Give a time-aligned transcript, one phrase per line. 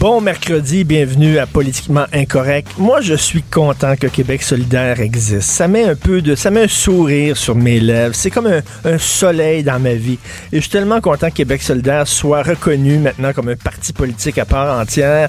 [0.00, 2.70] Bon mercredi, bienvenue à Politiquement Incorrect.
[2.78, 5.50] Moi, je suis content que Québec solidaire existe.
[5.50, 8.14] Ça met un peu de, ça met un sourire sur mes lèvres.
[8.14, 10.18] C'est comme un, soleil dans ma vie.
[10.52, 14.38] Et je suis tellement content que Québec solidaire soit reconnu maintenant comme un parti politique
[14.38, 15.28] à part entière.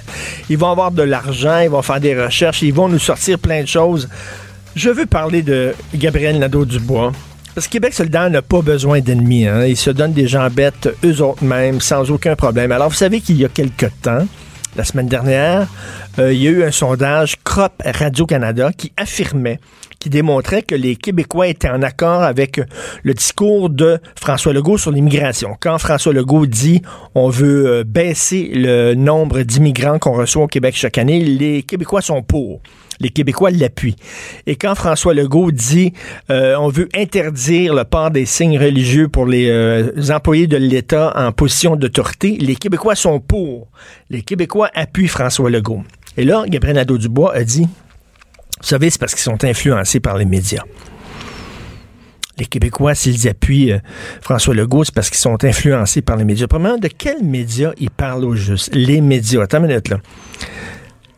[0.50, 3.64] Ils vont avoir de l'argent, ils vont faire des recherches, ils vont nous sortir plein
[3.64, 4.08] de choses.
[4.78, 7.12] Je veux parler de Gabriel Nadeau-Dubois.
[7.54, 9.48] Parce que Québec solidaire n'a pas besoin d'ennemis.
[9.48, 9.66] Hein.
[9.66, 12.72] Ils se donnent des gens bêtes eux autres mêmes, sans aucun problème.
[12.72, 14.26] Alors, vous savez qu'il y a quelque temps,
[14.76, 15.68] la semaine dernière,
[16.20, 19.60] euh, il y a eu un sondage CROP Radio-Canada qui affirmait,
[20.00, 22.62] qui démontrait que les Québécois étaient en accord avec
[23.04, 25.56] le discours de François Legault sur l'immigration.
[25.60, 26.82] Quand François Legault dit
[27.16, 32.02] on veut euh, baisser le nombre d'immigrants qu'on reçoit au Québec chaque année, les Québécois
[32.02, 32.62] sont pour
[33.02, 33.96] les Québécois l'appuient.
[34.46, 35.94] Et quand François Legault dit
[36.30, 41.12] euh, on veut interdire le port des signes religieux pour les euh, employés de l'État
[41.16, 43.68] en position d'autorité, les Québécois sont pour.
[44.10, 45.84] Les Québécois appuient François Legault.
[46.18, 50.26] Et là, Gabriel Nadeau-Dubois a dit, vous savez, c'est parce qu'ils sont influencés par les
[50.26, 50.64] médias.
[52.38, 53.80] Les Québécois, s'ils appuient euh,
[54.22, 56.48] François Legault, c'est parce qu'ils sont influencés par les médias.
[56.48, 58.74] Premièrement, de quels médias ils parlent au juste?
[58.74, 59.42] Les médias.
[59.44, 59.98] Attends une minute, là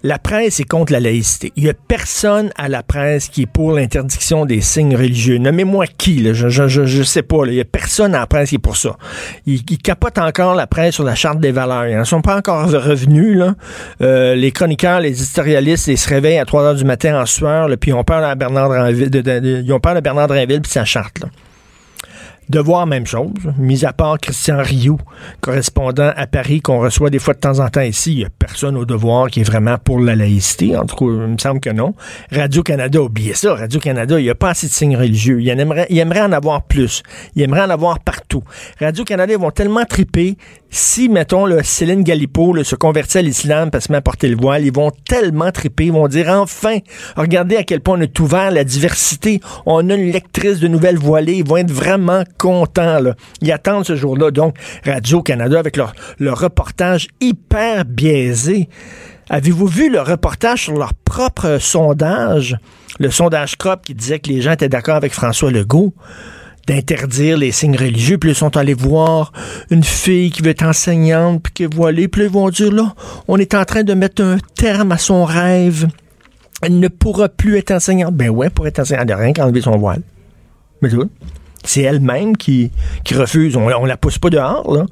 [0.03, 1.53] la presse est contre la laïcité.
[1.55, 5.37] Il n'y a personne à la presse qui est pour l'interdiction des signes religieux.
[5.37, 7.45] Nommez-moi qui, là, je, je, je, sais pas.
[7.45, 8.97] Il n'y a personne à la presse qui est pour ça.
[9.45, 11.87] Ils, capotent encore la presse sur la charte des valeurs.
[11.87, 13.37] Ils n'en sont pas encore revenus.
[13.37, 13.55] Là.
[14.01, 17.69] Euh, les chroniqueurs, les historialistes, ils se réveillent à 3 heures du matin en sueur,
[17.69, 20.83] là, puis ils ont peur de Bernard ils ont peur de Bernard Drinville puis sa
[20.83, 21.19] charte.
[21.19, 21.27] Là.
[22.49, 23.31] Devoir, même chose.
[23.57, 24.99] Mis à part Christian Rioux,
[25.41, 28.29] correspondant à Paris, qu'on reçoit des fois de temps en temps ici, il n'y a
[28.29, 30.75] personne au devoir qui est vraiment pour la laïcité.
[30.75, 31.93] En tout cas, il me semble que non.
[32.31, 33.55] Radio-Canada, oubliez ça.
[33.55, 35.41] Radio-Canada, il n'y a pas assez de signes religieux.
[35.41, 37.01] Il, aimerait, il aimerait en avoir plus.
[37.35, 38.43] Il aimerait en avoir partout.
[38.79, 40.37] Radio-Canada, ils vont tellement triper.
[40.75, 44.65] Si, mettons, le Céline Galipo se convertit à l'islam parce qu'il m'a porté le voile,
[44.65, 45.85] ils vont tellement triper.
[45.85, 46.79] Ils vont dire, enfin,
[47.15, 49.39] regardez à quel point on est ouvert la diversité.
[49.67, 51.35] On a une lectrice de nouvelles voilées.
[51.35, 52.99] Ils vont être vraiment contents.
[52.99, 53.13] Là.
[53.41, 54.31] Ils attendent ce jour-là.
[54.31, 58.67] Donc, Radio-Canada, avec leur, leur reportage hyper biaisé.
[59.29, 62.57] Avez-vous vu le reportage sur leur propre sondage?
[62.97, 65.93] Le sondage CROP qui disait que les gens étaient d'accord avec François Legault
[66.67, 68.17] d'interdire les signes religieux.
[68.17, 69.31] Puis ils sont allés voir
[69.69, 72.07] une fille qui veut être enseignante, puis qui est voilée.
[72.07, 72.93] Puis ils vont dire, là,
[73.27, 75.87] on est en train de mettre un terme à son rêve.
[76.61, 78.15] Elle ne pourra plus être enseignante.
[78.15, 80.01] Ben ouais, pour être enseignante, elle n'a rien qu'enlever son voile.
[80.81, 81.09] Mais tout.
[81.65, 82.71] C'est elle-même qui,
[83.03, 83.55] qui refuse.
[83.55, 84.85] On, on la pousse pas dehors, là.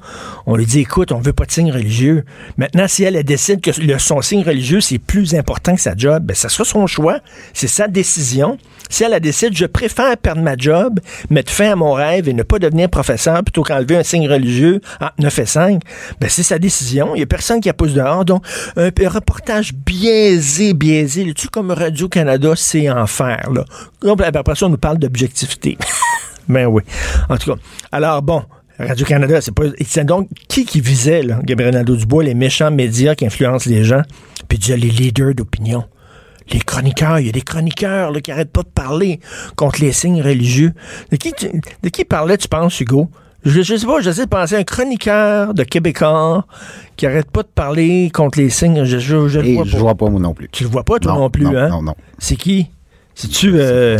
[0.46, 2.24] On lui dit, écoute, on veut pas de signe religieux.
[2.56, 6.24] Maintenant, si elle, elle décide que son signe religieux, c'est plus important que sa job,
[6.24, 7.18] ben, ça sera son choix.
[7.52, 8.58] C'est sa décision.
[8.88, 11.00] Si elle, elle décide, je préfère perdre ma job,
[11.30, 14.80] mettre fin à mon rêve et ne pas devenir professeur plutôt qu'enlever un signe religieux
[15.00, 15.82] entre 9 et 5,
[16.20, 17.14] ben, c'est sa décision.
[17.14, 18.24] Il y a personne qui la pousse dehors.
[18.24, 18.44] Donc,
[18.76, 21.32] un, reportage biaisé, biaisé.
[21.34, 23.64] Tu comme Radio-Canada, c'est enfer, là.
[24.02, 25.76] Donc, après ça, on nous parle d'objectivité.
[26.48, 26.82] Ben oui.
[27.28, 27.60] En tout cas.
[27.90, 28.42] Alors, bon.
[28.78, 29.64] Radio-Canada, c'est pas.
[29.86, 34.02] C'est donc qui qui visait, là, Gabriel Nadeau-Dubois, les méchants médias qui influencent les gens,
[34.48, 35.84] puis déjà les leaders d'opinion.
[36.50, 39.20] Les chroniqueurs, il y a des chroniqueurs là, qui arrêtent pas de parler
[39.56, 40.72] contre les signes religieux.
[41.12, 41.48] De qui, tu,
[41.82, 43.08] de qui parlait, tu penses, Hugo?
[43.44, 46.46] Je, je sais pas, j'essaie de penser à un chroniqueur de Québécois
[46.96, 48.84] qui arrête pas de parler contre les signes.
[48.84, 49.78] Je, je, je le vois je pas.
[49.78, 50.48] vois pas moi non plus.
[50.50, 51.68] Tu le vois pas, toi non, Non, plus, non, hein?
[51.68, 51.94] non, non.
[52.18, 52.70] C'est qui?
[53.14, 53.52] C'est-tu.
[53.56, 53.98] Euh,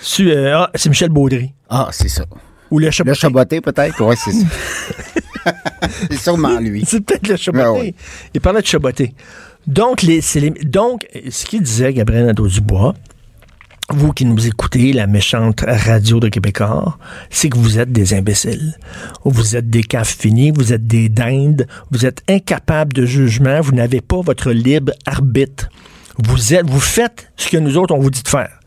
[0.00, 1.52] c'est-tu, euh, ah, c'est Michel Baudry.
[1.76, 2.24] Ah, c'est ça.
[2.70, 3.10] Ou le Chaboté.
[3.10, 4.00] Le chaboté, peut-être?
[4.04, 5.52] Oui, c'est ça.
[6.10, 6.84] c'est sûrement lui.
[6.86, 7.94] C'est peut-être le Chaboté.
[7.98, 8.28] Ah.
[8.32, 9.12] Il parlait de Chaboté.
[9.66, 10.20] Donc, les-
[10.64, 12.94] donc, ce qu'il disait, Gabriel Nadeau-Dubois,
[13.90, 16.96] vous qui nous écoutez, la méchante radio de Québécois,
[17.28, 18.78] c'est que vous êtes des imbéciles.
[19.24, 23.72] Vous êtes des caves finis, vous êtes des dindes, vous êtes incapables de jugement, vous
[23.72, 25.68] n'avez pas votre libre arbitre.
[26.18, 28.60] Vous êtes, vous faites ce que nous autres on vous dit de faire.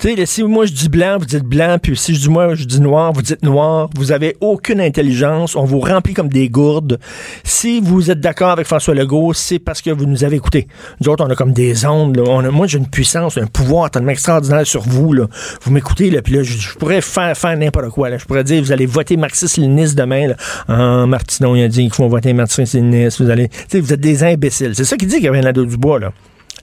[0.00, 2.54] Tu sais, si moi je dis blanc, vous dites blanc, puis si je dis moi
[2.54, 3.90] je dis noir, vous dites noir.
[3.96, 6.98] Vous avez aucune intelligence, on vous remplit comme des gourdes.
[7.44, 10.68] Si vous êtes d'accord avec François Legault, c'est parce que vous nous avez écoutés.
[11.02, 12.16] Nous autres, on a comme des ondes.
[12.16, 12.50] là.
[12.50, 15.12] Moi, j'ai une puissance, un pouvoir tellement extraordinaire sur vous.
[15.12, 15.26] Là.
[15.64, 18.08] Vous m'écoutez, là, puis là, je, pourrais faire, faire n'importe quoi.
[18.08, 18.16] Là.
[18.16, 20.28] Je pourrais dire, vous allez voter marxiste-léniniste demain.
[20.28, 20.34] Là.
[20.66, 23.20] Ah, Martineau, il a dit qu'il faut voter marxiste-léniniste.
[23.20, 24.74] Vous allez, vous êtes des imbéciles.
[24.74, 26.12] C'est ça qu'il dit, Gabriel Nadeau-Dubois, là.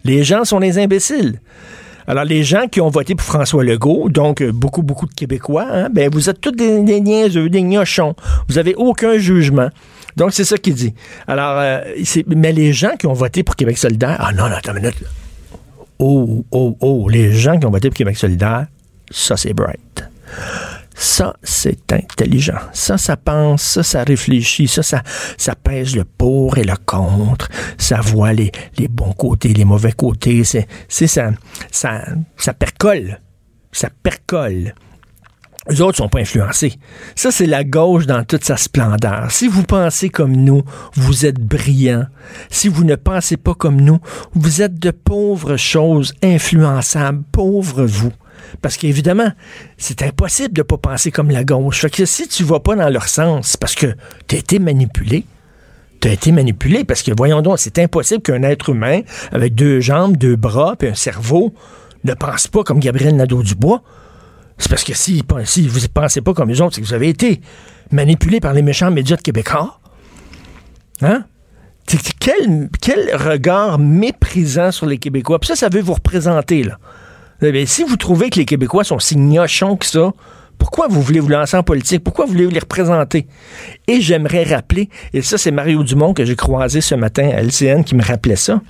[0.04, 1.40] Les gens sont des imbéciles.
[2.08, 5.68] Alors, les gens qui ont voté pour François Legault, donc euh, beaucoup, beaucoup de Québécois,
[5.70, 8.16] hein, ben, vous êtes tous des, des niaiseux, des gnochons.
[8.48, 9.70] Vous n'avez aucun jugement.
[10.16, 10.94] Donc, c'est ça qu'il dit.
[11.28, 11.82] Alors, euh,
[12.28, 15.04] mais les gens qui ont voté pour Québec solidaire, ah non, non, attends une minute.
[16.00, 18.68] Oh, oh, oh, les gens qui ont voté pour Québec solidaire,
[19.12, 20.04] ça, c'est bright.
[21.00, 22.58] Ça, c'est intelligent.
[22.74, 27.50] Ça, ça pense, ça, ça réfléchit, ça, ça, pèse le pour et le contre.
[27.78, 28.52] Ça voit les,
[28.90, 30.44] bons côtés, les mauvais côtés.
[30.44, 30.68] C'est
[31.08, 31.30] ça,
[31.72, 32.04] ça,
[32.36, 33.22] ça percole.
[33.72, 34.74] Ça percole.
[35.70, 36.74] Les autres sont pas influencés.
[37.16, 39.30] Ça, c'est la gauche dans toute sa splendeur.
[39.32, 40.64] Si vous pensez comme nous,
[40.96, 42.08] vous êtes brillants.
[42.50, 44.00] Si vous ne pensez pas comme nous,
[44.34, 47.24] vous êtes de pauvres choses influençables.
[47.32, 48.14] Pauvres vous.
[48.62, 49.32] Parce qu'évidemment,
[49.78, 51.82] c'est impossible de ne pas penser comme la gauche.
[51.82, 53.96] Fait que si tu vas pas dans leur sens, parce que
[54.28, 55.26] tu as été manipulé,
[56.00, 59.02] tu as été manipulé, parce que voyons donc, c'est impossible qu'un être humain
[59.32, 61.54] avec deux jambes, deux bras, puis un cerveau
[62.04, 63.82] ne pense pas comme Gabriel Nadeau-Dubois.
[64.58, 66.94] C'est parce que si, si vous ne pensez pas comme les autres, c'est que vous
[66.94, 67.42] avez été
[67.92, 69.80] manipulé par les méchants médias de Québécois.
[71.02, 71.26] Hein?
[72.20, 75.40] Quel, quel regard méprisant sur les Québécois.
[75.40, 76.80] Puis ça, ça veut vous représenter, là.
[77.42, 80.12] Eh si vous trouvez que les Québécois sont si gnochons que ça,
[80.58, 82.04] pourquoi vous voulez vous lancer en politique?
[82.04, 83.28] Pourquoi vous voulez les représenter?
[83.88, 87.84] Et j'aimerais rappeler, et ça c'est Mario Dumont que j'ai croisé ce matin à LCN
[87.84, 88.62] qui me rappelait ça.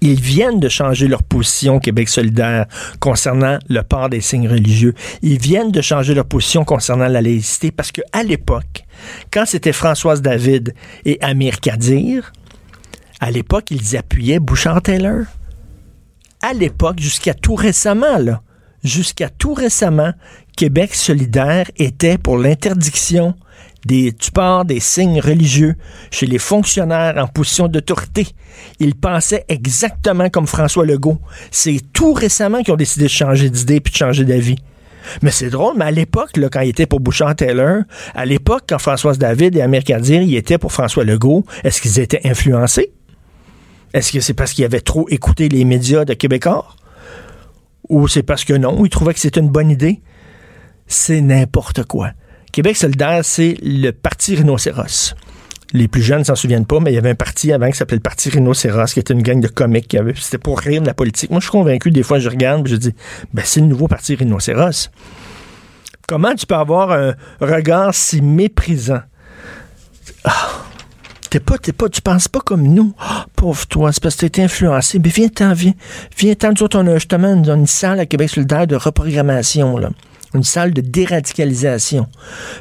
[0.00, 2.66] Ils viennent de changer leur position Québec solidaire
[2.98, 4.94] concernant le port des signes religieux.
[5.22, 8.84] Ils viennent de changer leur position concernant la laïcité parce que à l'époque,
[9.32, 10.74] quand c'était Françoise David
[11.04, 12.32] et Amir Kadir,
[13.20, 15.26] à l'époque, ils appuyaient Bouchard-Taylor
[16.42, 18.42] à l'époque, jusqu'à tout récemment, là,
[18.84, 20.12] jusqu'à tout récemment,
[20.56, 23.34] Québec solidaire était pour l'interdiction
[23.86, 24.28] des, du
[24.66, 25.74] des signes religieux
[26.10, 28.26] chez les fonctionnaires en position d'autorité.
[28.78, 31.18] Ils pensaient exactement comme François Legault.
[31.50, 34.56] C'est tout récemment qu'ils ont décidé de changer d'idée puis de changer d'avis.
[35.20, 37.82] Mais c'est drôle, mais à l'époque, quand il était pour Bouchard-Taylor,
[38.14, 41.98] à l'époque, quand Françoise David et Amir Kadir, ils étaient pour François Legault, est-ce qu'ils
[41.98, 42.92] étaient influencés?
[43.94, 46.66] Est-ce que c'est parce qu'il avait trop écouté les médias de Québécois?
[47.88, 50.00] Ou c'est parce que non, il trouvait que c'était une bonne idée?
[50.86, 52.12] C'est n'importe quoi.
[52.52, 55.14] Québec solidaire, c'est le parti rhinocéros.
[55.74, 57.96] Les plus jeunes s'en souviennent pas, mais il y avait un parti avant qui s'appelait
[57.96, 59.96] le Parti Rhinocéros, qui était une gang de comiques.
[60.16, 61.30] C'était pour rire de la politique.
[61.30, 62.94] Moi, je suis convaincu, des fois, je regarde et je dis,
[63.32, 64.90] ben, c'est le nouveau Parti Rhinocéros.
[66.06, 69.00] Comment tu peux avoir un regard si méprisant?
[71.32, 72.92] Ah, T'es pas, t'es pas, tu penses pas comme nous.
[73.00, 74.98] Oh, pauvre toi, c'est parce que été influencé.
[74.98, 75.72] Mais viens-t'en, viens.
[76.18, 76.50] Viens-t'en.
[76.50, 79.90] Nous autres, on a justement une, une salle à Québec solidaire de reprogrammation, là
[80.34, 82.06] une salle de déradicalisation.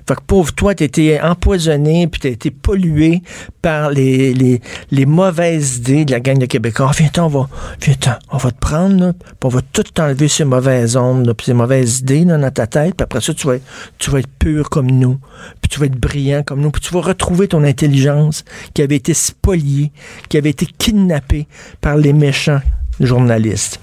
[0.07, 3.21] Fait que pauvre toi, t'as été empoisonné, puis t'as été pollué
[3.61, 6.87] par les, les, les, mauvaises idées de la gang de Québécois.
[6.89, 7.49] Ah, viens-t'en, on va,
[7.81, 7.95] viens
[8.31, 11.53] on va te prendre, là, puis on va tout enlever ces mauvaises ondes, puis ces
[11.53, 13.55] mauvaises idées là, dans ta tête, puis après ça, tu vas,
[13.97, 15.19] tu vas être pur comme nous,
[15.61, 18.43] puis tu vas être brillant comme nous, puis tu vas retrouver ton intelligence
[18.73, 19.91] qui avait été spoliée,
[20.29, 21.47] qui avait été kidnappée
[21.79, 22.61] par les méchants
[22.99, 23.79] journalistes.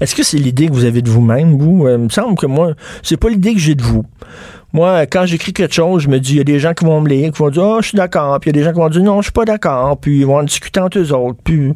[0.00, 1.86] Est-ce que c'est l'idée que vous avez de vous-même, vous?
[1.86, 4.04] Euh, il me semble que moi, c'est pas l'idée que j'ai de vous.
[4.74, 7.00] Moi, quand j'écris quelque chose, je me dis, il y a des gens qui vont
[7.00, 8.40] me lire, qui vont dire, oh, je suis d'accord.
[8.40, 9.96] Puis il y a des gens qui vont dire, non, je suis pas d'accord.
[9.98, 11.38] Puis ils vont en discuter entre eux autres.
[11.44, 11.72] Puis,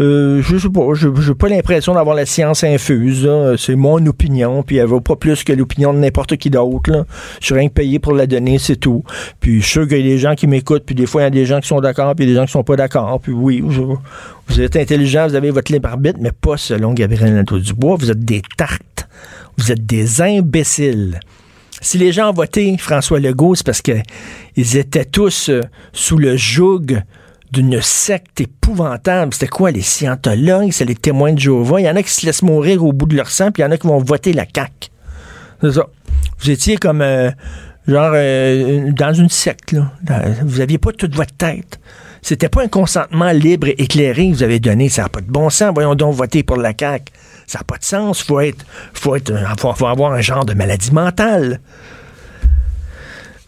[0.00, 3.30] euh, je sais pas, je n'ai pas l'impression d'avoir la science infuse.
[3.56, 4.64] C'est mon opinion.
[4.64, 7.06] Puis elle vaut pas plus que l'opinion de n'importe qui d'autre.
[7.40, 9.04] Je suis rien que payé pour la donner, c'est tout.
[9.38, 10.84] Puis je suis sûr qu'il y a des gens qui m'écoutent.
[10.84, 12.16] Puis des fois, il y a des gens qui sont d'accord.
[12.16, 13.20] Puis il y a des gens qui sont pas d'accord.
[13.20, 17.94] Puis oui, vous êtes intelligent, vous avez votre libre arbitre, mais pas selon Gabriel Nadeau-Dubois.
[17.94, 19.06] Vous êtes des tartes.
[19.56, 21.20] Vous êtes des imbéciles.
[21.80, 27.02] Si les gens ont François Legault, c'est parce qu'ils étaient tous euh, sous le joug
[27.52, 29.32] d'une secte épouvantable.
[29.32, 30.72] C'était quoi, les scientologues?
[30.72, 31.80] C'est les témoins de Jéhovah.
[31.80, 33.66] Il y en a qui se laissent mourir au bout de leur sang, puis il
[33.66, 34.90] y en a qui vont voter la CAQ.
[35.62, 35.86] C'est ça.
[36.38, 37.30] Vous étiez comme, euh,
[37.86, 39.90] genre, euh, dans une secte, là.
[40.44, 41.80] Vous aviez pas toute votre tête.
[42.22, 44.88] C'était pas un consentement libre et éclairé que vous avez donné.
[44.90, 45.72] Ça n'a pas de bon sens.
[45.74, 47.10] Voyons donc voter pour la CAQ.
[47.50, 48.22] Ça n'a pas de sens.
[48.22, 48.64] Faut être,
[48.94, 51.58] faut être, faut avoir un genre de maladie mentale.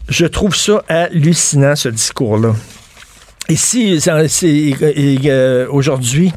[0.09, 2.53] Je trouve ça hallucinant, ce discours-là.
[3.47, 6.33] Ici, euh, aujourd'hui,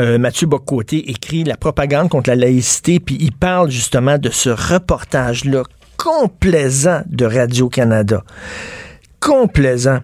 [0.00, 4.50] euh, Mathieu Bocoté écrit La propagande contre la laïcité, puis il parle justement de ce
[4.50, 5.62] reportage-là
[5.96, 8.24] complaisant de Radio-Canada.
[9.20, 10.00] Complaisant.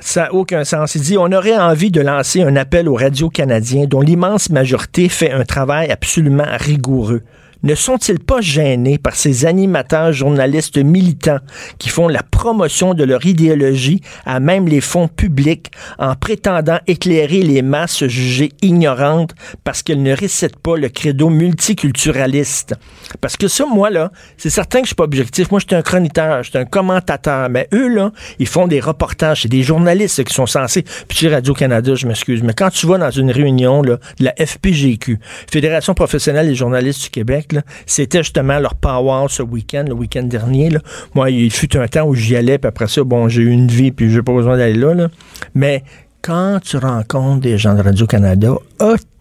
[0.00, 0.94] Ça n'a aucun sens.
[0.94, 5.08] Il dit on aurait envie de lancer un appel aux radios canadiens dont l'immense majorité
[5.08, 7.22] fait un travail absolument rigoureux.
[7.62, 11.40] Ne sont-ils pas gênés par ces animateurs journalistes militants
[11.78, 17.42] qui font la promotion de leur idéologie à même les fonds publics en prétendant éclairer
[17.42, 22.74] les masses jugées ignorantes parce qu'elles ne récitent pas le credo multiculturaliste?
[23.20, 25.50] Parce que ça, moi, là, c'est certain que je suis pas objectif.
[25.50, 27.48] Moi, je suis un chroniqueur, je suis un commentateur.
[27.50, 29.42] Mais eux, là, ils font des reportages.
[29.42, 30.84] C'est des journalistes qui sont censés.
[31.08, 32.42] Puis Radio-Canada, je m'excuse.
[32.42, 35.18] Mais quand tu vas dans une réunion là, de la FPGQ,
[35.50, 37.49] Fédération professionnelle des journalistes du Québec,
[37.86, 40.70] c'était justement leur power ce week-end, le week-end dernier.
[41.14, 43.68] Moi, il fut un temps où j'y allais, puis après ça, bon, j'ai eu une
[43.68, 45.08] vie, puis j'ai pas besoin d'aller là.
[45.54, 45.82] Mais
[46.22, 48.54] quand tu rencontres des gens de Radio-Canada,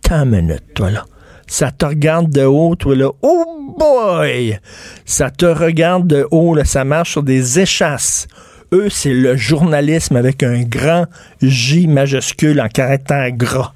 [0.02, 1.06] ta minute, toi, là.
[1.48, 3.10] Ça te regarde de haut, toi, là.
[3.22, 4.60] Oh boy!
[5.06, 6.66] Ça te regarde de haut, là.
[6.66, 8.28] Ça marche sur des échasses.
[8.72, 11.06] Eux, c'est le journalisme avec un grand
[11.42, 13.74] J majuscule en caractère gras.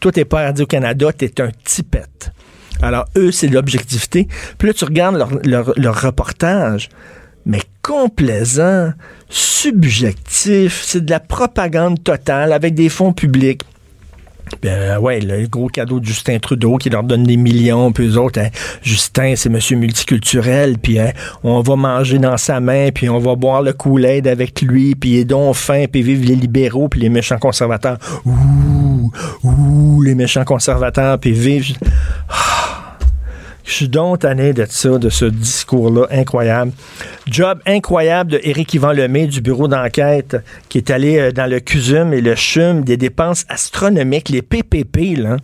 [0.00, 2.32] Toi, t'es pas Radio-Canada, t'es un tipette.
[2.82, 4.28] Alors, eux, c'est l'objectivité.
[4.58, 6.88] Puis là, tu regardes leur, leur, leur reportage
[7.44, 8.92] mais complaisant,
[9.28, 13.62] subjectif, c'est de la propagande totale avec des fonds publics.
[14.62, 18.18] Ben ouais, le gros cadeau de Justin Trudeau qui leur donne des millions, puis eux
[18.18, 18.48] autres, hein,
[18.82, 23.34] Justin, c'est monsieur multiculturel, puis hein, on va manger dans sa main, puis on va
[23.34, 27.08] boire le Kool-Aid avec lui, puis il est fin, puis vive les libéraux, puis les
[27.08, 27.98] méchants conservateurs.
[28.24, 29.10] Ouh,
[29.42, 31.76] ouh, les méchants conservateurs, puis vive...
[32.28, 32.81] Ah.
[33.64, 36.72] Je suis donc tanné de ça, de ce discours-là incroyable.
[37.26, 40.36] Job incroyable de Éric Yvan Lemay du bureau d'enquête
[40.68, 45.18] qui est allé euh, dans le CUSUM et le CHUM des dépenses astronomiques, les PPP,
[45.18, 45.36] là.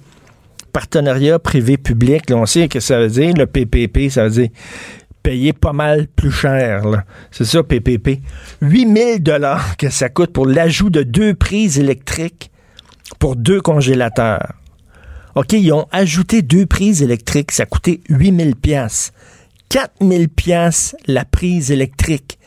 [0.72, 4.48] Partenariat privé-public, on sait que ça veut dire, le PPP, ça veut dire
[5.22, 6.82] payer pas mal plus cher.
[7.30, 8.20] C'est ça, PPP.
[8.62, 12.50] 8000 dollars que ça coûte pour l'ajout de deux prises électriques
[13.18, 14.54] pour deux congélateurs.
[15.34, 17.52] OK, ils ont ajouté deux prises électriques.
[17.52, 19.12] Ça a coûté 8000 pièces.
[19.68, 22.38] 4000 pièces la prise électrique.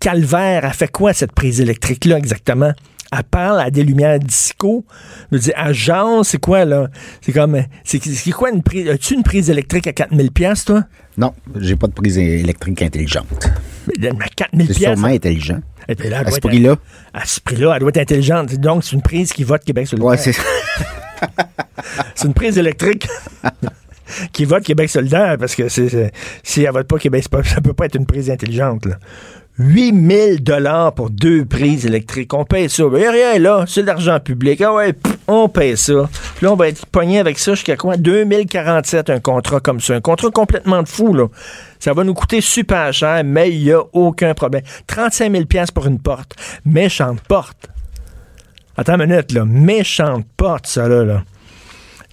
[0.00, 2.72] Calvaire a fait quoi cette prise électrique-là exactement?
[3.14, 4.86] Elle parle à des lumières disco.
[5.30, 6.88] Je veux dire, agence, c'est quoi, là?
[7.20, 8.00] C'est comme, c'est
[8.30, 8.88] quoi une prise?
[8.88, 10.84] As-tu une prise électrique à 4000 pièces toi?
[11.18, 13.50] Non, j'ai pas de prise électrique intelligente.
[14.00, 15.60] Mais, 4000 C'est sûrement intelligent.
[15.88, 16.76] Et puis là, elle À ce prix-là.
[17.12, 18.54] À ce prix-là, elle doit être intelligente.
[18.54, 20.10] Donc, c'est une prise qui vote Québec solidaire.
[20.10, 20.32] Ouais, c'est
[22.14, 23.08] C'est une prise électrique
[24.32, 26.12] qui vote Québec solidaire parce que c'est-
[26.42, 28.86] si elle vote pas Québec, pas- ça peut pas être une prise intelligente.
[28.86, 28.96] Là.
[29.58, 32.32] 8000 dollars pour deux prises électriques.
[32.32, 32.84] On paye ça.
[32.90, 33.64] Il n'y a rien là.
[33.68, 34.60] C'est de l'argent public.
[34.62, 34.94] Ah ouais,
[35.28, 36.08] on paye ça.
[36.36, 37.98] Puis là, on va être pogné avec ça jusqu'à quoi?
[37.98, 39.94] 2047, un contrat comme ça.
[39.94, 41.26] Un contrat complètement de fou, là.
[41.78, 44.62] Ça va nous coûter super cher, mais il n'y a aucun problème.
[44.86, 46.34] 35 000 piastres pour une porte.
[46.64, 47.68] Méchante porte.
[48.78, 49.44] Attends une minute, là.
[49.44, 51.04] Méchante porte, ça, là.
[51.04, 51.24] là.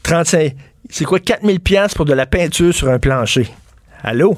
[0.10, 0.56] 35.
[0.90, 3.48] C'est quoi, 4000 pièces pour de la peinture sur un plancher?
[4.04, 4.36] Allô?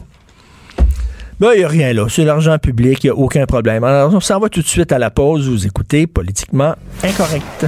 [1.39, 2.07] Ben, il n'y a rien là.
[2.09, 3.85] C'est l'argent public, il n'y a aucun problème.
[3.85, 5.47] Alors, on s'en va tout de suite à la pause.
[5.47, 7.67] Vous écoutez Politiquement Incorrect.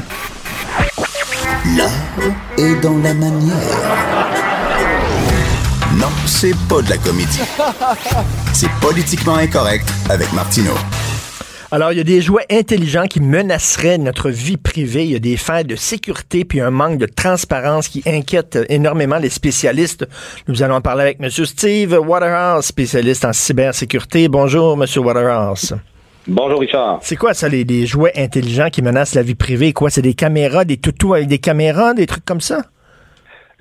[1.77, 1.89] L'art
[2.57, 3.55] est dans la manière.
[5.95, 7.39] Non, c'est pas de la comédie.
[8.51, 10.75] C'est politiquement incorrect avec Martineau.
[11.73, 15.05] Alors, il y a des jouets intelligents qui menaceraient notre vie privée.
[15.05, 19.17] Il y a des failles de sécurité puis un manque de transparence qui inquiète énormément
[19.17, 20.07] les spécialistes.
[20.47, 21.31] Nous allons en parler avec M.
[21.31, 24.27] Steve Waterhouse, spécialiste en cybersécurité.
[24.27, 24.85] Bonjour, M.
[25.03, 25.73] Waterhouse.
[26.27, 26.99] Bonjour Richard.
[27.01, 29.73] C'est quoi ça, les, les jouets intelligents qui menacent la vie privée?
[29.73, 32.61] Quoi, c'est des caméras, des toutous avec des caméras, des trucs comme ça?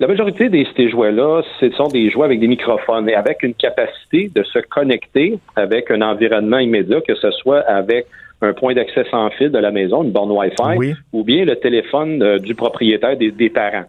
[0.03, 3.53] La majorité de ces jouets-là, ce sont des jouets avec des microphones et avec une
[3.53, 8.07] capacité de se connecter avec un environnement immédiat, que ce soit avec
[8.41, 10.93] un point d'accès sans fil de la maison, une borne Wi-Fi, Oui.
[11.13, 13.85] ou bien le téléphone euh, du propriétaire des, des parents.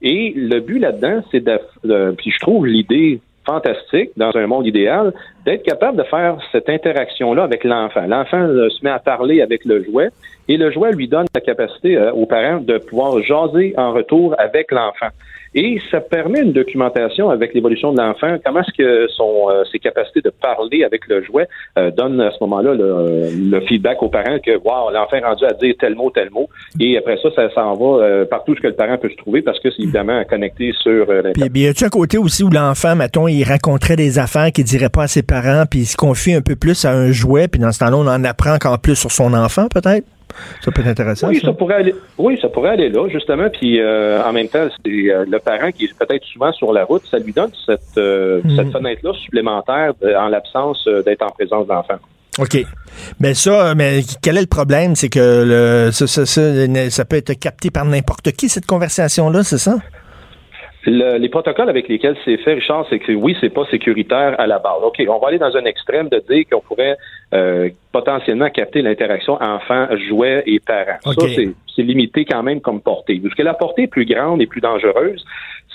[0.00, 4.66] Et le but là-dedans, c'est de, de- puis je trouve l'idée fantastique dans un monde
[4.66, 5.12] idéal
[5.44, 8.06] d'être capable de faire cette interaction-là avec l'enfant.
[8.08, 10.08] L'enfant euh, se met à parler avec le jouet
[10.48, 14.34] et le jouet lui donne la capacité euh, aux parents de pouvoir jaser en retour
[14.38, 15.08] avec l'enfant.
[15.54, 18.36] Et ça permet une documentation avec l'évolution de l'enfant.
[18.44, 22.30] Comment est-ce que son, euh, ses capacités de parler avec le jouet euh, donnent à
[22.30, 25.74] ce moment-là le, euh, le feedback aux parents que wow, l'enfant est rendu à dire
[25.78, 26.48] tel mot, tel mot.
[26.80, 29.42] Et après ça, ça s'en va euh, partout ce que le parent peut se trouver
[29.42, 32.50] parce que c'est évidemment connecté sur euh, Puis, puis y a-tu un côté aussi où
[32.50, 35.96] l'enfant, mettons, il raconterait des affaires qu'il dirait pas à ses parents, puis il se
[35.96, 38.78] confie un peu plus à un jouet, puis dans ce temps-là, on en apprend encore
[38.78, 40.04] plus sur son enfant, peut-être?
[40.64, 41.48] Ça peut être intéressant, Oui, ça.
[41.48, 41.94] ça pourrait aller.
[42.18, 43.48] Oui, ça pourrait aller là, justement.
[43.50, 46.84] Puis euh, en même temps, c'est euh, le parent qui est peut-être souvent sur la
[46.84, 48.56] route, ça lui donne cette, euh, Mhm.
[48.56, 51.98] cette fenêtre-là supplémentaire de- en l'absence d'être en présence d'enfant.
[52.40, 52.64] OK.
[53.18, 54.94] Mais ça, mais quel est le problème?
[54.94, 55.18] C'est que
[55.86, 56.40] le, ça, ça, ça,
[56.90, 59.76] ça peut être capté par n'importe qui, cette conversation-là, c'est ça?
[60.88, 64.46] Le- les protocoles avec lesquels c'est fait, Richard, c'est que oui, c'est pas sécuritaire à
[64.46, 64.82] la base.
[64.82, 66.96] OK, on va aller dans un extrême de dire qu'on pourrait
[67.34, 70.98] euh, potentiellement capter l'interaction enfant, jouet et parents.
[71.04, 71.14] OK.
[71.20, 73.20] Ça, c'est- c'est limité quand même comme portée.
[73.22, 75.24] Ce que la portée plus grande et plus dangereuse,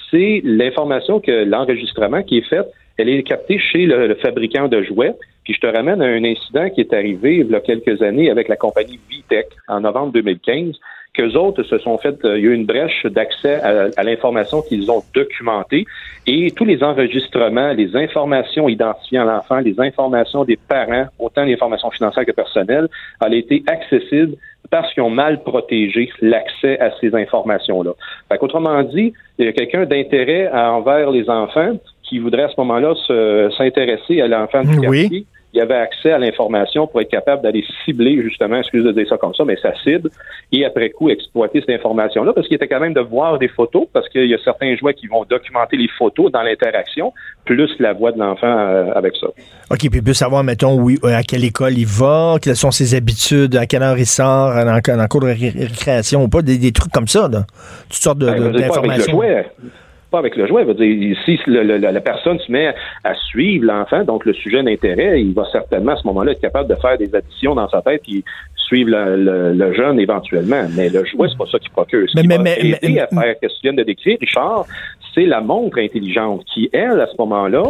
[0.10, 2.66] c'est l'information que l'enregistrement qui est fait,
[2.98, 5.14] elle est captée chez le, le fabricant de jouets.
[5.44, 8.30] Puis je te ramène à un incident qui est arrivé il y a quelques années
[8.30, 10.76] avec la compagnie Vitech en novembre 2015
[11.14, 14.04] qu'eux autres se sont fait, euh, il y a eu une brèche d'accès à, à
[14.04, 15.86] l'information qu'ils ont documentée
[16.26, 21.92] et tous les enregistrements, les informations identifiant l'enfant, les informations des parents, autant les informations
[21.92, 22.88] financières que personnelles,
[23.24, 24.36] ont été accessibles
[24.72, 27.92] parce qu'ils ont mal protégé l'accès à ces informations-là.
[28.30, 32.56] Fait qu'autrement dit, il y a quelqu'un d'intérêt envers les enfants qui voudrait à ce
[32.58, 35.28] moment-là se- s'intéresser à l'enfant du Oui.
[35.54, 39.08] Il y avait accès à l'information pour être capable d'aller cibler, justement, excuse de dire
[39.08, 40.10] ça comme ça, mais sa cible,
[40.52, 43.86] et après coup exploiter cette information-là, parce qu'il était quand même de voir des photos,
[43.94, 47.14] parce qu'il y a certains jouets qui vont documenter les photos dans l'interaction,
[47.46, 49.28] plus la voix de l'enfant euh, avec ça.
[49.28, 52.72] OK, puis il peut savoir, mettons, où, il- à quelle école il va, quelles sont
[52.72, 56.42] ses habitudes, à quelle heure il sort, dans le cours de ré- récréation ou pas,
[56.42, 57.46] des, des trucs comme ça, là.
[57.90, 59.83] Toutes sortes de- Ben,
[60.14, 60.64] pas avec le jouet.
[60.76, 62.68] Dire, si le- le- la, personne se met
[63.04, 66.70] à suivre l'enfant, donc le sujet d'intérêt, il va certainement à ce moment-là être capable
[66.70, 68.24] de faire des additions dans sa tête et
[68.56, 70.64] suivre le, le- le jeune éventuellement.
[70.78, 72.08] Mais le jouet, c'est pas ça qui procure.
[72.10, 73.84] Ce Mais- qui mais- va mais- aider mais- à faire ce que tu viens de
[73.84, 74.66] décrire, Richard,
[75.16, 77.64] c'est la montre intelligente qui, elle, à ce moment-là,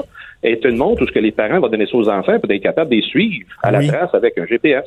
[0.44, 2.62] est une montre où ce que les parents vont donner ça aux enfants pour être
[2.62, 4.86] capable de les suivre à la trace avec un GPS.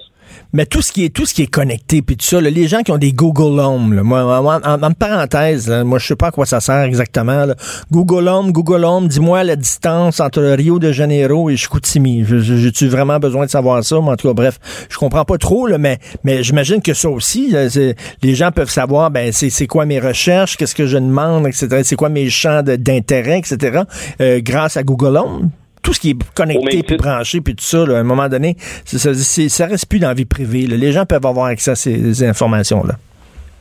[0.52, 2.66] Mais tout ce qui est tout ce qui est connecté puis tout ça, là, les
[2.66, 6.06] gens qui ont des Google Home, là, moi, moi, en, en parenthèse, là, moi je
[6.06, 7.46] sais pas à quoi ça sert exactement.
[7.46, 7.54] là.
[7.90, 12.24] Google Home, Google Home, dis-moi la distance entre Rio de Janeiro et Chicoutimi.
[12.24, 13.96] J'ai-tu vraiment besoin de savoir ça?
[14.00, 14.58] Mais en tout cas, bref,
[14.88, 17.54] je comprends pas trop, là, mais mais j'imagine que ça aussi,
[18.22, 21.80] les gens peuvent savoir, ben c'est c'est quoi mes recherches, qu'est-ce que je demande, etc.
[21.84, 23.82] C'est quoi mes champs d'intérêt, etc.
[24.20, 25.45] euh, grâce à Google Home.
[25.86, 28.56] Tout ce qui est connecté puis branché puis tout ça, là, à un moment donné,
[28.84, 30.66] ça, ça reste plus dans la vie privée.
[30.66, 30.76] là.
[30.76, 32.94] Les gens peuvent avoir accès à ces informations-là.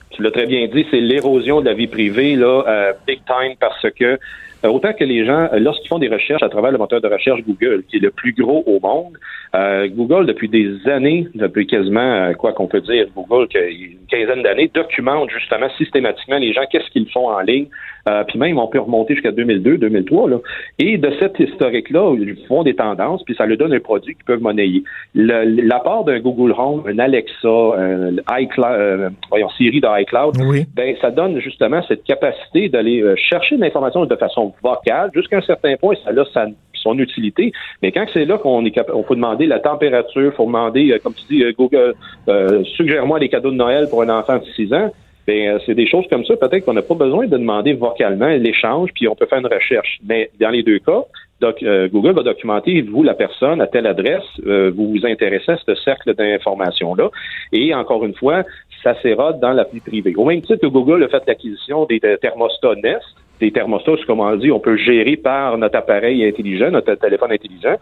[0.10, 3.56] tu l'as très bien dit, c'est l'érosion de la vie privée, là, euh, big time,
[3.60, 4.18] parce que
[4.66, 7.08] euh, autant que les gens, euh, lorsqu'ils font des recherches à travers le moteur de
[7.08, 9.18] recherche Google, qui est le plus gros au monde,
[9.56, 14.72] euh, Google, depuis des années, depuis quasiment, quoi qu'on peut dire, Google, une quinzaine d'années,
[14.74, 17.68] documente justement systématiquement les gens, qu'est-ce qu'ils font en ligne,
[18.08, 20.38] euh, puis même on peut remonter jusqu'à 2002, 2003, là.
[20.80, 24.26] Et de cette historique-là, ils font des tendances, puis ça leur donne un produit qu'ils
[24.26, 24.84] peuvent monnayer.
[25.14, 30.66] L'apport d'un Google Home, un Alexa, un iCloud, euh, voyons, Siri de iCloud, Oui.
[30.76, 35.38] ben, ça donne justement cette capacité d'aller euh, chercher de l'information de façon vocale jusqu'à
[35.38, 35.96] un certain point.
[36.04, 37.52] Ça a sa- son utilité.
[37.82, 41.00] Mais quand c'est là qu'on est capable, on peut demander la température, faut demander, euh,
[41.04, 41.96] comme tu dis, euh, Google,
[42.28, 44.92] euh, suggère-moi des cadeaux de Noël pour un enfant de 6 ans.
[45.28, 48.28] Ben, euh, c'est des choses comme ça, peut-être qu'on n'a pas besoin de demander vocalement
[48.28, 50.00] l'échange, puis on peut faire une recherche.
[50.08, 51.04] Mais dans les deux cas,
[51.44, 55.58] euh, Google va documenter, vous, la personne, à telle adresse, euh, vous vous intéressez à
[55.58, 57.10] ce cercle d'informations-là.
[57.52, 58.44] Et encore une fois,
[58.84, 60.14] ça s'érode dans la vie privée.
[60.16, 63.06] Au même titre que Google a fait l'acquisition des thermostats Nest,
[63.40, 67.76] des thermostats, comme on dit, on peut gérer par notre appareil intelligent, notre téléphone intelligent.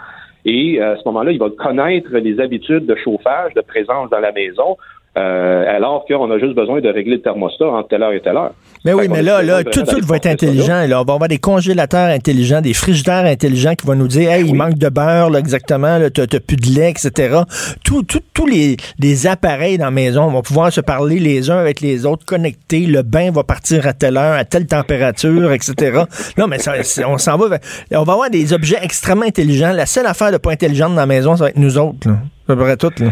[0.45, 4.19] Et euh, à ce moment-là, il va connaître les habitudes de chauffage, de présence dans
[4.19, 4.77] la maison,
[5.17, 8.35] euh, alors qu'on a juste besoin de régler le thermostat entre telle heure et telle
[8.37, 8.51] heure.
[8.85, 10.85] Mais oui, mais là, là, tout, tout va être intelligent.
[10.87, 11.01] Là.
[11.01, 14.55] On va avoir des congélateurs intelligents, des frigidaires intelligents qui vont nous dire, hey, il
[14.55, 17.37] manque de beurre, là, exactement, là, t'as, plus de lait, etc.
[17.85, 21.57] Tout- tout- Tous les, les appareils dans la maison vont pouvoir se parler les uns
[21.59, 22.87] avec les autres, connectés.
[22.87, 26.01] Le bain va partir à telle heure, à telle température, etc.
[26.37, 26.73] Non, mais ça,
[27.07, 27.57] on s'en va.
[27.91, 29.71] On va avoir des objets extrêmement intelligents.
[29.71, 32.07] La seule affaire de pas intelligente dans la maison, ça va être nous autres.
[32.09, 32.15] Là.
[32.49, 32.91] À peu près tout.
[32.99, 33.11] Là.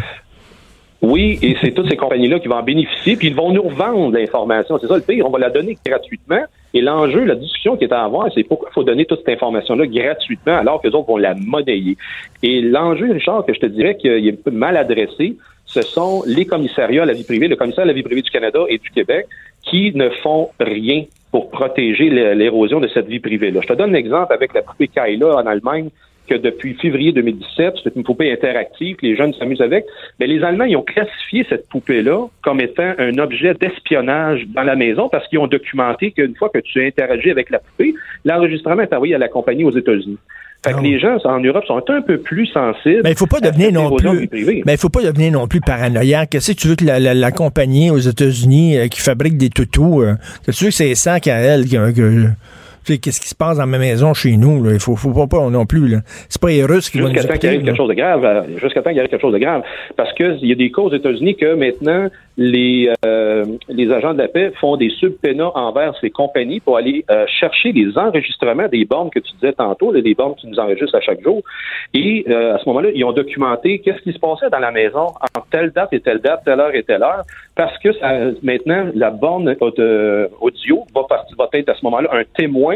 [1.01, 4.11] Oui, et c'est toutes ces compagnies-là qui vont en bénéficier, puis ils vont nous revendre
[4.11, 4.77] l'information.
[4.79, 6.43] C'est ça le pire, on va la donner gratuitement.
[6.75, 9.29] Et l'enjeu, la discussion qui est à avoir, c'est pourquoi il faut donner toute cette
[9.29, 11.97] information-là gratuitement alors que les autres vont la monnayer.
[12.43, 16.23] Et l'enjeu, Richard, que je te dirais qu'il est un peu mal adressé, ce sont
[16.27, 18.77] les commissariats à la vie privée, le commissaire à la vie privée du Canada et
[18.77, 19.25] du Québec,
[19.63, 23.61] qui ne font rien pour protéger l'érosion de cette vie privée-là.
[23.63, 25.89] Je te donne l'exemple avec la poupée Kaila en Allemagne,
[26.31, 29.85] que depuis février 2017, c'est une poupée interactive que les jeunes s'amusent avec.
[30.19, 34.75] Mais les Allemands, ils ont classifié cette poupée-là comme étant un objet d'espionnage dans la
[34.75, 37.93] maison parce qu'ils ont documenté qu'une fois que tu interagis avec la poupée,
[38.25, 40.17] l'enregistrement est envoyé à la compagnie aux États-Unis.
[40.63, 40.81] Fait que Ah.
[40.83, 43.01] les gens en Europe sont un peu plus sensibles.
[43.03, 44.29] Mais il faut pas devenir non plus.
[44.65, 46.29] Mais il faut pas devenir non plus paranoïaque.
[46.29, 50.03] Que tu veux que la, la- la compagnie aux États-Unis euh, qui fabrique des toutous,
[50.03, 50.13] euh,
[50.45, 52.27] que tu veux que c'est ça qu'à elle que, que-
[52.85, 54.71] qu'est-ce qui se passe dans ma maison chez nous là?
[54.73, 55.97] Il faut, faut pas, pas non plus là.
[56.29, 58.57] C'est pas les Russes qui vont nous temps qu'il arrive quelque chose de grave, euh,
[58.57, 59.63] jusqu'à temps qu'il arrive quelque chose de grave.
[59.95, 64.19] Parce qu'il y a des causes aux États-Unis que maintenant, les, euh, les agents de
[64.19, 68.85] la paix font des subpénats envers ces compagnies pour aller euh, chercher les enregistrements des
[68.85, 71.41] bornes que tu disais tantôt, les bornes qui nous enregistrent à chaque jour.
[71.93, 75.41] Et à ce moment-là, ils ont documenté qu'est-ce qui se passait dans la maison en
[75.51, 77.23] telle date et telle date, telle heure et telle heure,
[77.55, 77.89] parce que
[78.43, 81.01] maintenant, la borne audio va,
[81.37, 82.70] va être à ce moment-là un témoin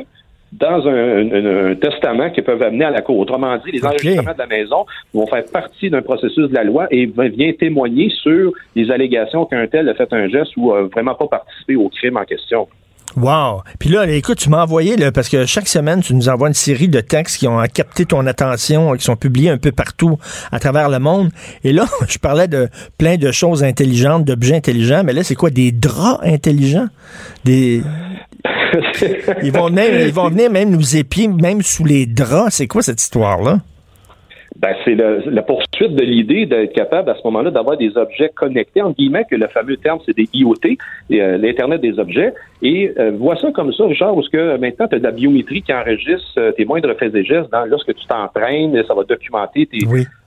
[0.51, 3.17] dans un, testament qui peuvent amener à la cour.
[3.19, 6.87] Autrement dit, les enregistrements de la maison vont faire partie d'un processus de la loi
[6.91, 11.15] et vient témoigner sur les allégations qu'un tel a fait un geste ou a vraiment
[11.15, 12.67] pas participé au crime en question.
[13.17, 13.61] Wow.
[13.79, 16.53] Puis là, écoute, tu m'as envoyé, là, parce que chaque semaine, tu nous envoies une
[16.53, 20.17] série de textes qui ont capté ton attention, qui sont publiés un peu partout
[20.51, 21.29] à travers le monde.
[21.63, 25.49] Et là, je parlais de plein de choses intelligentes, d'objets intelligents, mais là, c'est quoi?
[25.49, 26.87] Des draps intelligents?
[27.45, 27.81] Des...
[29.43, 32.53] ils, vont ils vont venir même nous épier, même sous les draps.
[32.53, 33.61] C'est quoi cette histoire-là?
[34.57, 38.81] Ben, c'est la poursuite de l'idée d'être capable à ce moment-là d'avoir des objets connectés,
[38.81, 40.55] en guillemets, que le fameux terme c'est des IoT,
[41.11, 42.33] euh, l'Internet des objets.
[42.61, 45.11] Et euh, vois ça comme ça, Richard, où ce que maintenant tu as de la
[45.11, 49.03] biométrie qui enregistre euh, tes moindres faits et gestes dans, lorsque tu t'entraînes, ça va
[49.03, 49.79] documenter tes,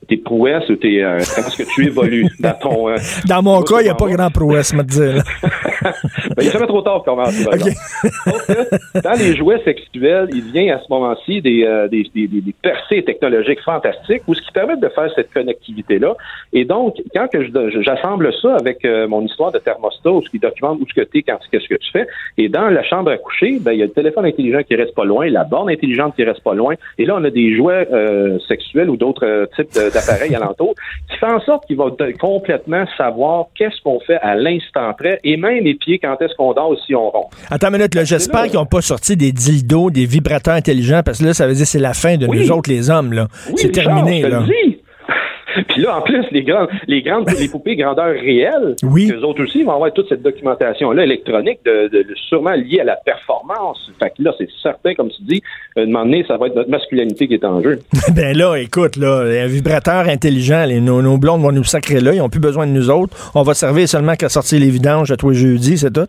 [0.08, 2.86] tes prouesses ou tes, euh, comment est-ce que tu évolues dans ton...
[3.26, 5.22] dans mon cas, il n'y a pas grand prouesse, me dire.
[5.82, 5.92] ben,
[6.38, 7.46] il n'est jamais trop tard pour commencer.
[7.46, 9.00] Okay.
[9.02, 13.60] dans les jouets sexuels, il vient à ce moment-ci des, des, des, des, percées technologiques
[13.60, 16.16] fantastiques ou ce qui permet de faire cette connectivité-là.
[16.52, 17.40] Et donc, quand que
[17.82, 21.22] j'assemble ça avec mon histoire de thermostat, ce qui documente où ce que tu es,
[21.22, 23.86] quand qu'est-ce que tu fais, et dans la chambre à coucher, ben, il y a
[23.86, 27.04] le téléphone intelligent qui reste pas loin, la borne intelligente qui reste pas loin, et
[27.04, 29.68] là, on a des jouets euh, sexuels ou d'autres euh, types
[30.00, 30.74] d'appareils alentour
[31.10, 31.86] qui fait en sorte qu'il va
[32.20, 36.52] complètement savoir qu'est-ce qu'on fait à l'instant près, et même les pieds quand est-ce qu'on
[36.52, 37.30] dort ou si on rompt.
[37.50, 41.24] Attends une minute, j'espère qu'ils n'ont pas sorti des dildos, des vibrateurs intelligents, parce que
[41.24, 43.12] là, ça veut dire c'est la fin de nous autres, les hommes.
[43.12, 43.28] là.
[43.56, 44.22] c'est terminé.
[44.22, 44.42] là.
[45.68, 49.10] Puis là, en plus, les grandes, les grandes, les poupées grandeur réelle, oui.
[49.12, 52.96] eux autres aussi vont avoir toute cette documentation-là électronique, de, de, sûrement liée à la
[52.96, 53.90] performance.
[53.98, 55.42] Fait que là, c'est certain, comme tu dis,
[55.76, 57.80] à un moment donné, ça va être notre masculinité qui est en jeu.
[58.14, 62.18] ben là, écoute, là, un vibrateur intelligent, les, nos, blondes vont nous sacrer là, ils
[62.18, 63.16] n'ont plus besoin de nous autres.
[63.34, 66.08] On va servir seulement qu'à sortir les vidanges à tous les jeudis, c'est tout.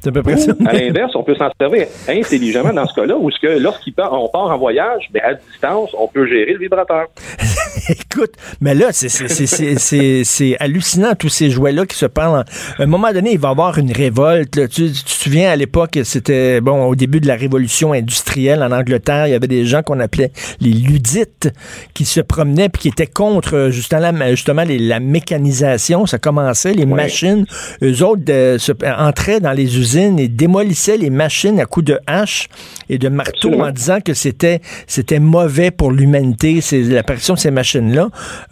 [0.00, 0.52] C'est à peu près ça.
[0.66, 4.10] À l'inverse, on peut s'en servir intelligemment dans ce cas-là, où ce que lorsqu'on part,
[4.32, 7.06] part en voyage, ben, à distance, on peut gérer le vibrateur.
[7.88, 8.32] écoute,
[8.64, 12.46] mais là, c'est hallucinant, tous ces jouets-là qui se parlent.
[12.78, 14.70] À un moment donné, il va y avoir une révolte.
[14.70, 19.26] Tu, te souviens, à l'époque, c'était, bon, au début de la révolution industrielle en Angleterre,
[19.26, 21.50] il y avait des gens qu'on appelait les ludites
[21.92, 26.06] qui se promenaient puis qui étaient contre justement, justement la mécanisation.
[26.06, 27.44] Ça commençait, les machines.
[27.82, 32.48] Eux autres se, entraient dans les usines et démolissaient les machines à coups de hache
[32.88, 37.50] et de marteau en disant que c'était c'était mauvais pour l'humanité, c'est l'apparition de ces
[37.50, 38.08] machines-là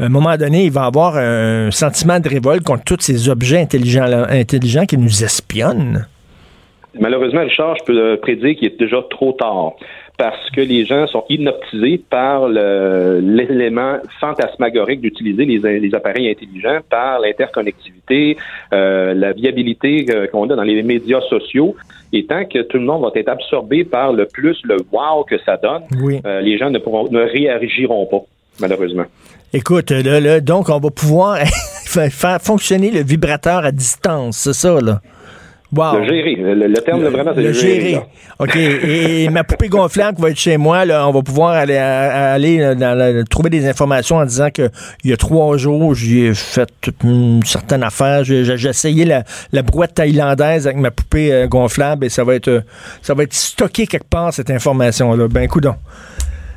[0.08, 4.86] moment donné, il va avoir un sentiment de révolte contre tous ces objets intelligents, intelligents
[4.86, 6.06] qui nous espionnent.
[6.98, 9.72] Malheureusement, Richard, je peux euh, prédire qu'il est déjà trop tard
[10.18, 18.36] parce que les gens sont hypnotisés par l'élément fantasmagorique d'utiliser les, appareils intelligents, par l'interconnectivité,
[18.72, 21.74] euh, la viabilité euh, qu'on a dans les médias sociaux.
[22.12, 25.38] Et tant que tout le monde va être absorbé par le plus, le wow que
[25.38, 25.82] ça donne,
[26.42, 28.20] les gens ne, pourront, ne réagiront pas,
[28.60, 29.06] malheureusement.
[29.54, 31.38] Écoute, là, là, donc on va pouvoir
[31.84, 35.00] faire fonctionner le vibrateur à distance, c'est ça, là?
[35.74, 36.00] Wow.
[36.00, 36.36] Le gérer.
[36.36, 37.98] Le, terme, vraiment, c'est le, gérer.
[38.38, 38.56] OK.
[38.56, 43.24] Et ma poupée gonflante va être chez moi, là, on va pouvoir aller, aller dans
[43.24, 44.68] trouver des informations en disant que
[45.02, 46.68] il y a trois jours, j'ai fait
[47.02, 48.22] une certaine affaire.
[48.22, 52.48] J'ai essayé la, la brouette thaïlandaise avec ma poupée euh, gonflable et ça va être
[52.48, 52.60] euh,
[53.00, 55.28] ça va être stocké quelque part, cette information-là.
[55.28, 55.74] Ben, coudon.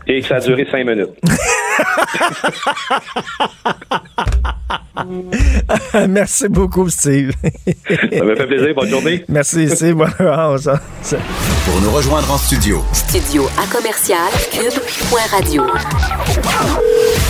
[0.07, 1.09] Et ça a duré cinq minutes.
[6.09, 7.31] Merci beaucoup, Steve.
[7.43, 8.73] ça m'a fait plaisir.
[8.75, 9.23] Bonne journée.
[9.27, 9.95] Merci, Steve.
[9.95, 12.83] Bonne Pour nous rejoindre en studio.
[12.93, 15.63] Studio à commercial cube.radio.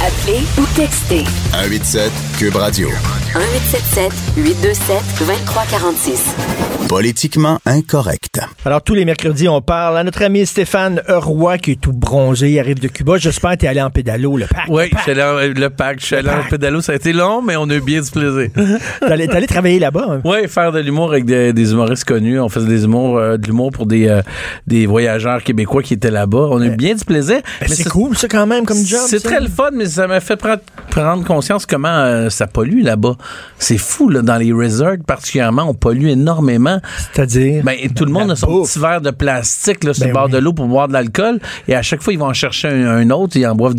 [0.01, 1.23] Appelez ou textez.
[1.51, 2.87] 187 cube radio.
[2.87, 6.35] 1877 827 2346.
[6.87, 8.39] Politiquement incorrect.
[8.63, 12.51] Alors, tous les mercredis, on parle à notre ami Stéphane Roy, qui est tout bronzé.
[12.51, 13.17] Il arrive de Cuba.
[13.17, 14.65] J'espère que tu es allé en pédalo, le pack.
[14.69, 15.99] Oui, allé le pack.
[15.99, 16.81] Je suis allé en pédalo.
[16.81, 18.49] Ça a été long, mais on a eu bien du plaisir.
[18.55, 20.07] T'es allé, allé, travailler là-bas?
[20.09, 20.21] Hein?
[20.23, 22.39] Oui, faire de l'humour avec des, humoristes connus.
[22.39, 24.21] On faisait des humours, euh, de l'humour pour des, euh,
[24.67, 26.47] des voyageurs québécois qui étaient là-bas.
[26.51, 27.41] On a eu bien du plaisir.
[27.59, 29.01] Ben, c'est cool, ça, quand même, comme job.
[29.07, 30.39] C'est très le fun, mais ça m'a fait
[30.89, 33.15] prendre, conscience comment euh, ça pollue là-bas.
[33.57, 36.79] C'est fou, là, dans les resorts particulièrement, on pollue énormément.
[37.13, 37.63] C'est-à-dire?
[37.63, 40.29] Ben, tout le monde a son petit verre de plastique là, sur le ben bord
[40.29, 41.39] de l'eau pour boire de l'alcool.
[41.67, 43.37] Et à chaque fois, ils vont en chercher un, autre.
[43.37, 43.75] Ils en boivent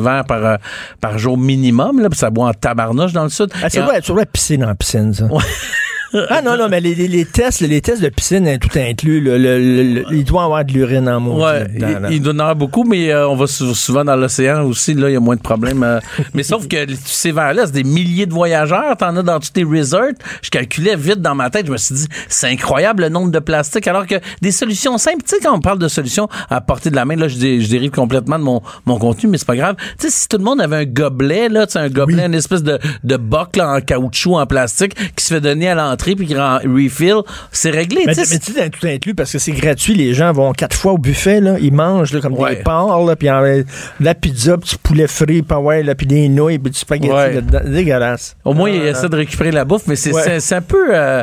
[0.00, 0.56] 10-20 verres par, euh,
[1.00, 2.00] par jour minimum.
[2.00, 3.50] Là, puis ça boit en tabarnouche dans le sud.
[3.62, 5.28] Ah, c'est vrai, tu pisser dans la piscine, ça.
[6.28, 9.38] Ah non, non, mais les, les- tests, les tests de piscine, hein, tout inclus, le,
[9.38, 9.58] le-
[9.94, 11.66] le- il doit y avoir de l'urine en maudit Ouais,
[12.10, 14.94] il, il doit en avoir beaucoup, mais euh, on va sou- souvent dans l'océan aussi.
[14.94, 15.82] Là, il y a moins de problèmes.
[15.84, 16.00] euh.
[16.34, 18.96] mais sauf que ces vers-là, c'est des milliers de voyageurs.
[18.96, 20.00] T'en as dans tous tes resorts.
[20.42, 21.66] Je calculais vite dans ma tête.
[21.66, 23.86] Je me suis dit, c'est incroyable le nombre de plastique.
[23.86, 26.96] Alors que des solutions simples, tu sais, quand on parle de solutions à portée de
[26.96, 29.54] la main, là, je, dé- je dérive complètement de mon, mon contenu, mais c'est pas
[29.56, 29.76] grave.
[29.98, 32.34] Tu sais, si tout le monde avait un gobelet, là, tu sais, un gobelet, une
[32.34, 35.99] espèce de, de boc là, en caoutchouc, en plastique, qui se fait donner à l'entrée
[36.16, 37.16] puis qui rend refill,
[37.52, 38.02] c'est réglé.
[38.06, 39.94] Mais, tu sais, mais tu tout inclus parce que c'est gratuit.
[39.94, 42.56] Les gens vont quatre fois au buffet, là, ils mangent là, comme Ouais.
[42.56, 43.64] des porcs, là, puis de
[44.04, 47.12] la pizza, puis du poulet frit, puis ouais, là, puis des nouilles, puis du spaghetti
[47.12, 47.40] Ouais.
[47.66, 48.36] Dégueulasse.
[48.44, 50.38] Au moins, il Ah, essaie de récupérer la bouffe, mais c'est Ouais.
[50.52, 51.22] un peu euh,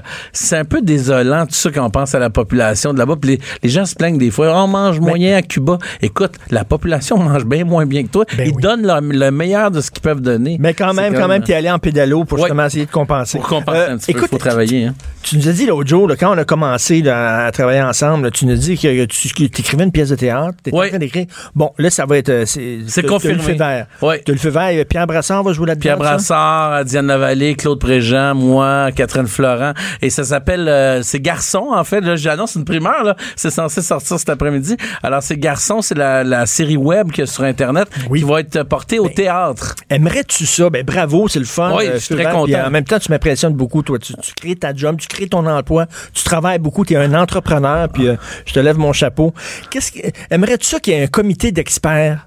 [0.51, 3.15] un peu désolant tout ça quand on pense à la population de là-bas.
[3.21, 5.77] Puis les, les gens se plaignent des fois, on mange moyen à Cuba.
[6.01, 8.25] Écoute, la population mange bien moins bien que toi.
[8.37, 8.61] Ben Ils oui.
[8.61, 10.57] donnent leur- le meilleur de ce qu'ils peuvent donner.
[10.59, 13.37] Mais quand même, quand même, t'es allé en pédalo pour justement essayer de compenser.
[13.37, 14.66] pour compenser Euh, un petit peu, écoute, il faut travailler.
[14.75, 14.95] Hein.
[15.23, 18.25] Tu nous as dit l'autre jour, là, quand on a commencé là, à travailler ensemble,
[18.25, 19.27] là, tu nous as dit que tu
[19.59, 20.55] écrivais une pièce de théâtre.
[20.63, 20.85] Tu Oui.
[20.85, 21.25] en train d'écrire.
[21.53, 22.29] Bon, là, ça va être.
[22.29, 23.35] euh, C'est confirmé.
[23.37, 23.87] le feu vert.
[24.01, 24.15] Oui.
[24.25, 24.85] T'as le feu vert.
[24.85, 25.81] Pierre Brassard va jouer là-dedans.
[25.81, 25.97] Pierre?
[25.97, 29.73] Brassard, Diane Lavallée, Claude Préjean, moi, Catherine Florent.
[30.01, 32.15] Et ça s'appelle euh, C'est Garçon, en fait.
[32.15, 33.15] J'annonce une primeur, là.
[33.35, 34.77] C'est censé sortir cet après-midi.
[35.03, 38.19] Alors, C'est Garçon, c'est la, la série web qui est sur Internet Oui.
[38.21, 39.75] qui va être portée au théâtre.
[39.89, 40.69] Aimerais-tu ça?
[40.69, 41.73] Ben bravo, c'est le fun.
[41.77, 42.45] Oui, euh, je suis très vert, content.
[42.45, 43.99] puis en même temps, tu m'impressionnes beaucoup, toi.
[43.99, 47.13] Tu, tu crées ta job, tu crées ton emploi, tu travailles beaucoup, tu es un
[47.13, 48.15] entrepreneur, puis euh,
[48.45, 49.33] je te lève mon chapeau.
[49.69, 52.25] Qu'est-ce que aimerais-tu ça qu'il y ait un comité d'experts?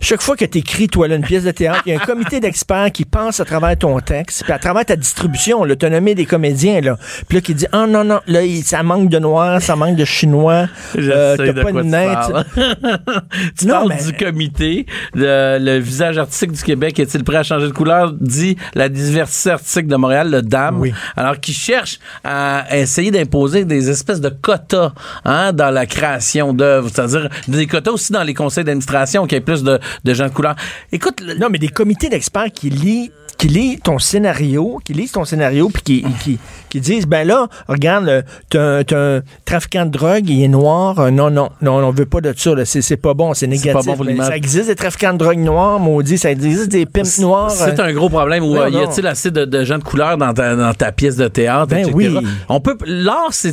[0.00, 2.04] Chaque fois que tu écris, toi, là, une pièce de théâtre, il y a un
[2.04, 6.26] comité d'experts qui pense à travers ton texte, puis à travers ta distribution, nommé des
[6.26, 6.96] comédiens, là.
[7.28, 10.04] Puis là, qui dit, ah non, non, là, ça manque de noir, ça manque de
[10.04, 12.44] chinois, euh, t'as pas de parles.
[13.58, 17.42] tu Non, parles mais- du comité, le, le visage artistique du Québec est-il prêt à
[17.42, 20.78] changer de couleur, dit la diversité artistique de Montréal, le DAM.
[20.80, 20.92] Oui.
[21.16, 24.92] Alors, qui cherche à essayer d'imposer des espèces de quotas
[25.24, 29.38] hein, dans la création d'œuvres, c'est-à-dire des quotas aussi dans les conseils d'administration, qu'il y
[29.38, 30.54] ait plus de, de gens de couleur.
[30.92, 35.12] Écoute, le- Non, mais des comités d'experts qui lisent qui lisent ton scénario, qui lisent
[35.12, 36.38] ton scénario, puis qui, qui,
[36.68, 38.80] qui disent, ben là, regarde, t'as un-
[39.18, 42.34] un trafiquant de drogue, il est noir, euh, non, non, non, on veut pas de
[42.36, 43.72] ça, c'est pas bon, c'est négatif.
[43.74, 46.84] pas bon pour Ben, ça existe des trafiquants de drogue noirs, maudit, ça existe des
[46.84, 47.52] pimps noirs.
[47.52, 48.42] C'est euh, un gros problème.
[48.42, 50.90] Où, Non, euh, y a-t-il assez de, de gens de couleur dans ta, dans ta
[50.90, 51.92] pièce de théâtre, Ben etc.
[51.94, 52.18] oui.
[52.48, 53.52] On peut, l'art, c'est,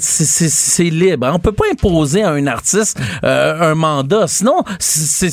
[0.84, 1.28] libre.
[1.28, 1.34] hein.
[1.36, 4.26] On peut pas imposer à un artiste euh, un mandat.
[4.26, 5.30] Sinon, c'est,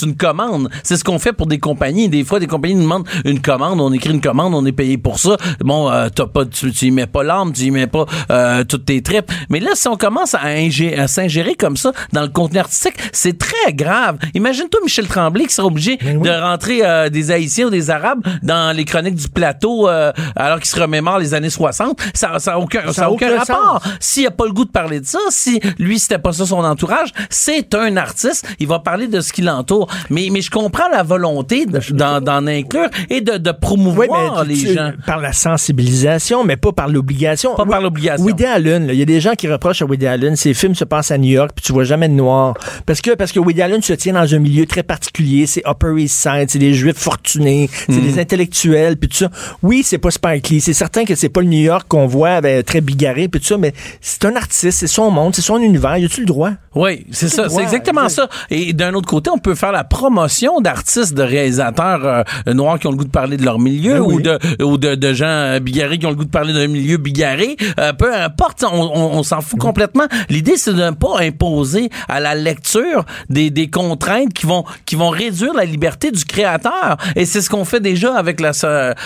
[0.00, 0.70] c'est, une commande.
[0.82, 2.08] C'est ce qu'on fait pour des compagnies.
[2.08, 3.80] Des fois, des compagnies nous demandent une commande.
[3.80, 5.36] On écrit une commande, on est payé pour ça.
[5.60, 8.64] Bon, euh, t'as pas, tu, tu y mets pas l'âme, tu y mets pas euh,
[8.64, 9.30] toutes tes tripes.
[9.48, 13.38] Mais là, si on commence à, à s'ingérer comme ça dans le contenu artistique, c'est
[13.38, 14.18] très grave.
[14.34, 18.22] Imagine-toi Michel Tremblay qui sera obligé Ben de rentrer euh, des Haïtiens ou des Arabes
[18.42, 22.00] dans les chroniques du plateau euh, alors qu'il se remémore les années 60.
[22.14, 23.82] Ça n'a aucun, ça a aucun, aucun rapport.
[23.98, 26.64] S'il a pas le goût de parler de ça, si lui, c'était pas ça son
[26.64, 28.46] entourage, c'est un artiste.
[28.58, 29.89] Il va parler de ce qui l'entoure.
[30.10, 34.44] Mais, mais je comprends la volonté de- d'en, d'en inclure et de, de Oui, promouvoir
[34.46, 34.92] mais les tu- tu- gens.
[35.06, 35.32] par la
[35.80, 37.54] sensibilisation, mais pas par l'obligation.
[37.54, 38.24] Pas par l'obligation.
[38.24, 40.84] Woody Allen, il y a des gens qui reprochent à Woody Allen, ses films se
[40.84, 42.54] passent à New York, puis tu vois jamais de noir.
[42.86, 45.94] Parce que, parce que Woody Allen se tient dans un milieu très particulier, c'est Upper
[45.98, 48.00] East Side, c'est des juifs fortunés, c'est Hmm.
[48.02, 49.30] des intellectuels, puis tout ça.
[49.62, 52.30] Oui, c'est pas Spike Lee, c'est certain que c'est pas le New York qu'on voit
[52.30, 55.58] avec, très bigarré, puis tout ça, mais c'est un artiste, c'est son monde, c'est son
[55.58, 56.50] univers, y a-tu le droit?
[56.74, 58.28] Oui, c'est ça, c'est exactement exact.
[58.30, 58.46] ça.
[58.50, 62.86] Et d'un autre côté, on peut faire la promotion d'artistes, de réalisateurs euh, noirs qui
[62.86, 65.26] ont le goût de parler de leur milieu Ben ou de ou de, de gens
[65.26, 67.56] euh, bigarrés qui ont le goût de parler d'un milieu bigarré.
[67.78, 69.62] Euh, peu importe, on, on- on s'en fout Mm.
[69.62, 70.04] complètement.
[70.28, 74.96] L'idée, c'est de ne pas imposer à la lecture des, des contraintes qui vont qui
[74.96, 76.96] vont réduire la liberté du créateur.
[77.16, 78.52] Et c'est ce qu'on fait déjà avec la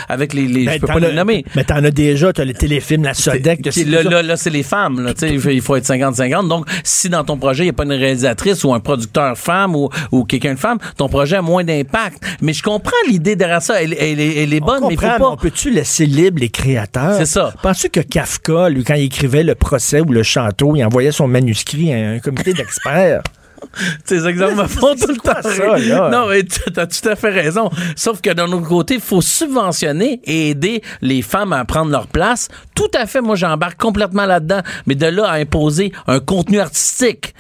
[0.09, 1.45] avec les, les Ben, je peux pas les nommer.
[1.57, 5.01] Mais t'en as déjà, t'as les téléfilms, la Sodec, là, là, là, c'est les femmes.
[5.01, 6.49] Là, tu sais, il faut- il faut être 50-50.
[6.49, 9.75] Donc, si dans ton projet, il n'y a pas une réalisatrice ou un producteur femme
[9.77, 10.59] ou, ou quelqu'un de
[10.97, 12.23] ton projet a moins d'impact.
[12.41, 13.83] Mais je comprends l'idée derrière ça.
[13.83, 15.29] Elle, elle est- elle est bonne, on mais faut mais pas...
[15.31, 17.17] on peut-tu laisser libre les créateurs?
[17.17, 17.53] C'est ça.
[17.63, 21.29] Penses-tu que Kafka, lui, quand il écrivait le procès ou le château, il envoyait son
[21.29, 23.23] manuscrit à un comité d'experts?
[24.05, 25.41] Ces exemples me font tout le temps.
[25.43, 26.11] ça, là?
[26.11, 27.71] Non, mais tu as tout à fait raison.
[27.97, 32.07] Sauf que d'un autre côté, il faut subventionner et aider les femmes à prendre leur
[32.07, 32.49] place.
[32.75, 34.61] Tout à fait, moi, j'embarque complètement là-dedans.
[34.87, 37.35] Mais de là à imposer un contenu artistique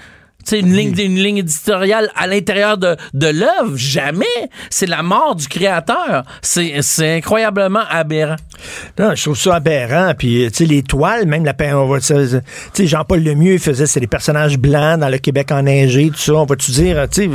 [0.50, 4.24] sais, une ligne, une ligne éditoriale à l'intérieur de, de l'œuvre, jamais.
[4.70, 6.24] C'est la mort du créateur.
[6.42, 8.36] C'est, c'est incroyablement aberrant.
[8.98, 10.12] Non, je trouve ça aberrant.
[10.16, 14.00] Puis, tu sais, les toiles, même la on va, tu sais, Jean-Paul Lemieux faisait, c'est
[14.00, 16.34] des personnages blancs dans le Québec enneigé, tout ça.
[16.34, 17.28] On va-tu dire, tu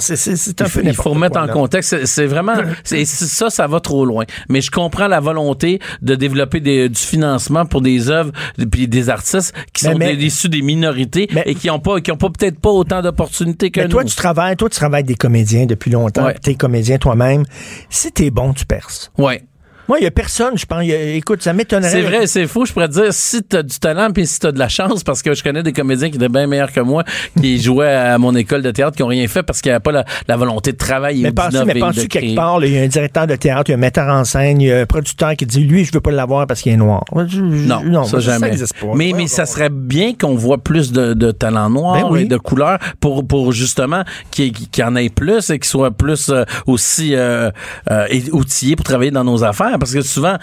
[0.00, 1.52] sais, c'est, un Il peu il faut remettre en là.
[1.52, 2.06] contexte.
[2.06, 4.24] C'est- vraiment, ça, ça va trop loin.
[4.48, 8.32] Mais je comprends la volonté de développer des- du financement pour des œuvres
[8.70, 11.78] puis des artistes qui Mais- sont mais- des- issus des minorités Mais- et qui ont
[11.80, 13.92] pas, qui ont pas peut-être pas autant d'opportunités que Mais nous.
[13.92, 16.26] toi, tu travailles, toi, tu travailles avec des comédiens depuis longtemps.
[16.26, 16.36] Ouais.
[16.42, 17.44] Tu es comédien toi-même.
[17.90, 19.10] Si t'es bon, tu perces.
[19.18, 19.42] ouais.
[19.88, 20.82] Moi, il y a personne, je pense.
[20.82, 21.90] il y a- écoute, ça m'étonnerait.
[21.90, 22.64] C'est vrai, c'est faux.
[22.64, 25.22] Je pourrais te dire, si t'as du talent puis si t'as de la chance, parce
[25.22, 27.04] que je connais des comédiens qui étaient bien meilleurs que moi,
[27.40, 29.82] qui jouaient à mon école de théâtre, qui ont rien fait parce qu'il n'y avait
[29.82, 32.08] pas la, la volonté de travailler Mais penses-tu, mais créer.
[32.08, 34.24] quelque part, il y a un directeur de théâtre, il y a un metteur en
[34.24, 36.72] scène, il y a un producteur qui dit, lui, je veux pas l'avoir parce qu'il
[36.72, 37.04] est noir.
[37.14, 37.40] Je- je-
[37.88, 38.48] Non, ça jamais.
[38.48, 38.86] existe pas.
[38.94, 42.08] mais Ouais, mais ouais, ça serait bien qu'on voit plus de, de talents noirs Ben
[42.10, 42.22] oui.
[42.22, 46.30] et de couleurs pour pour justement qu'il y en ait plus et qu'ils soient plus
[46.30, 47.50] euh, aussi euh,
[47.90, 50.36] euh, outillés pour travailler dans nos affaires parce que souvent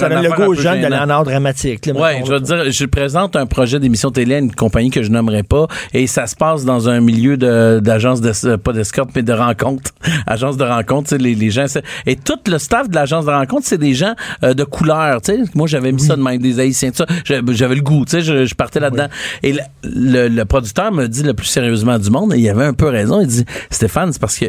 [0.00, 1.86] Ça donne le goût aux jeunes, d'aller en art dramatique.
[1.86, 4.90] là, Ouais, mettons, je veux dire, je présente un projet d'émission télé à une compagnie
[4.90, 8.56] que je nommerai pas et ça se passe dans un milieu de d'agence de euh,
[8.56, 9.90] pas d'escorte mais de rencontre,
[10.26, 11.66] agence de rencontre, les, les gens
[12.06, 15.32] et tout le staff de l'agence de rencontre, c'est des gens euh, de couleur, tu
[15.32, 15.42] sais.
[15.54, 18.20] Moi j'avais mis ça de même des haïtiens tout ça, j'avais le goût, tu sais,
[18.22, 19.08] je, je partais là-dedans.
[19.42, 22.64] Et le, le- le producteur me dit le plus sérieusement du monde et il avait
[22.64, 24.46] un peu raison, il dit Stéphane, c'est parce que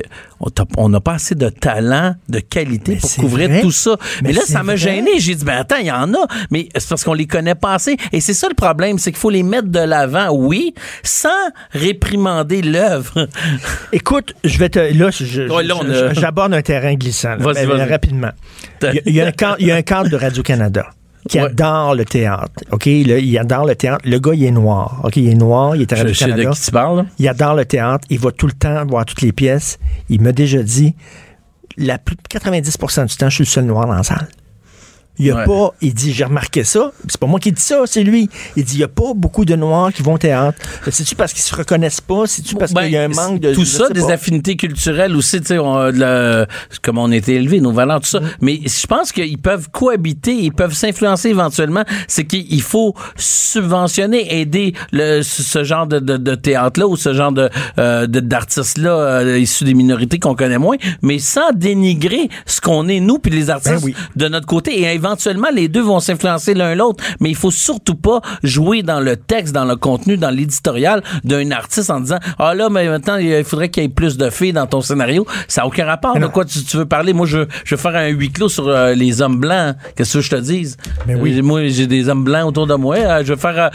[0.77, 3.61] on n'a pas assez de talent, de qualité Mais pour vrai.
[3.61, 3.95] tout ça.
[4.21, 6.69] Mais, Mais là ça m'a gêné j'ai dit, ben attends, il y en a, mais
[6.77, 7.97] c'est parce qu'on les connaît pas assez.
[8.11, 11.29] Et c'est ça le problème, c'est qu'il faut les mettre de l'avant, oui, sans
[11.71, 13.27] réprimander l'œuvre.
[13.93, 14.79] Écoute, je vais te.
[14.79, 15.09] Là,
[16.13, 17.29] j'aborde un terrain glissant.
[17.29, 17.89] là, Vas-y, mais- vas-y.
[17.89, 18.31] rapidement.
[18.83, 20.85] Il y, y a un cadre, il y a un cadre de Radio-Canada
[21.29, 21.45] qui Ouais.
[21.45, 22.51] adore le théâtre.
[22.71, 22.85] OK?
[22.85, 24.01] Il adore le théâtre.
[24.05, 25.01] Le gars, il est noir.
[25.03, 25.17] OK?
[25.17, 26.51] Il est noir, il est à Radio-Canada.
[26.51, 26.97] qui tu parles.
[26.99, 27.05] là.
[27.19, 28.05] Il adore le théâtre.
[28.09, 29.77] Il va tout le temps voir toutes les pièces.
[30.09, 30.95] Il m'a déjà dit
[31.77, 34.27] la plus, 90% du temps, je suis le seul noir dans la salle.
[35.19, 35.45] Il y a Ouais.
[35.45, 36.91] pas, il dit, j'ai remarqué ça.
[37.07, 38.29] C'est pas moi qui dis ça, c'est lui.
[38.55, 40.57] Il dit, il y a pas beaucoup de noirs qui vont au théâtre.
[40.91, 42.27] C'est-tu parce qu'ils se reconnaissent pas?
[42.27, 43.53] C'est-tu parce Ben, qu'il y a un manque de.
[43.53, 44.13] tout ça, des pas.
[44.13, 46.47] affinités culturelles aussi, tu sais, on a de la-
[46.81, 48.19] comme on était élevé, nos valeurs, tout ça.
[48.19, 48.29] Mm.
[48.41, 51.83] Mais je pense qu'ils peuvent cohabiter, ils peuvent s'influencer éventuellement.
[52.07, 52.93] C'est qu'il faut
[53.51, 57.49] subventionner, aider le, ce genre de, de, de théâtre-là ou ce genre de
[57.79, 62.87] euh, de- d'artistes-là euh, issus des minorités qu'on connaît moins, mais sans dénigrer ce qu'on
[62.87, 63.95] est nous puis les artistes Ben oui.
[64.15, 64.79] de notre côté.
[64.81, 67.03] Et éventuellement, les deux vont s'influencer l'un l'autre.
[67.19, 71.51] Mais il faut surtout pas jouer dans le texte, dans le contenu, dans l'éditorial d'un
[71.51, 74.53] artiste en disant ah là mais maintenant il faudrait qu'il y ait plus de filles
[74.53, 75.25] dans ton scénario.
[75.47, 76.13] Ça n'a aucun rapport.
[76.13, 76.31] Mais De non.
[76.31, 77.13] quoi tu, tu veux parler?
[77.13, 79.75] Moi je, je veux faire un huis clos sur euh, les hommes blancs.
[79.95, 80.77] Qu'est-ce que je te dise?
[81.07, 81.37] Mais oui.
[81.37, 82.97] Euh, Moi j'ai des hommes blancs autour de moi.
[82.97, 83.71] Euh, je veux faire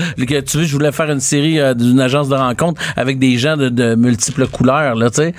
[0.46, 3.68] tu veux je voulais faire une série d'une agence de rencontre avec des gens de,
[3.68, 5.10] de multiples couleurs là.
[5.10, 5.34] Tu sais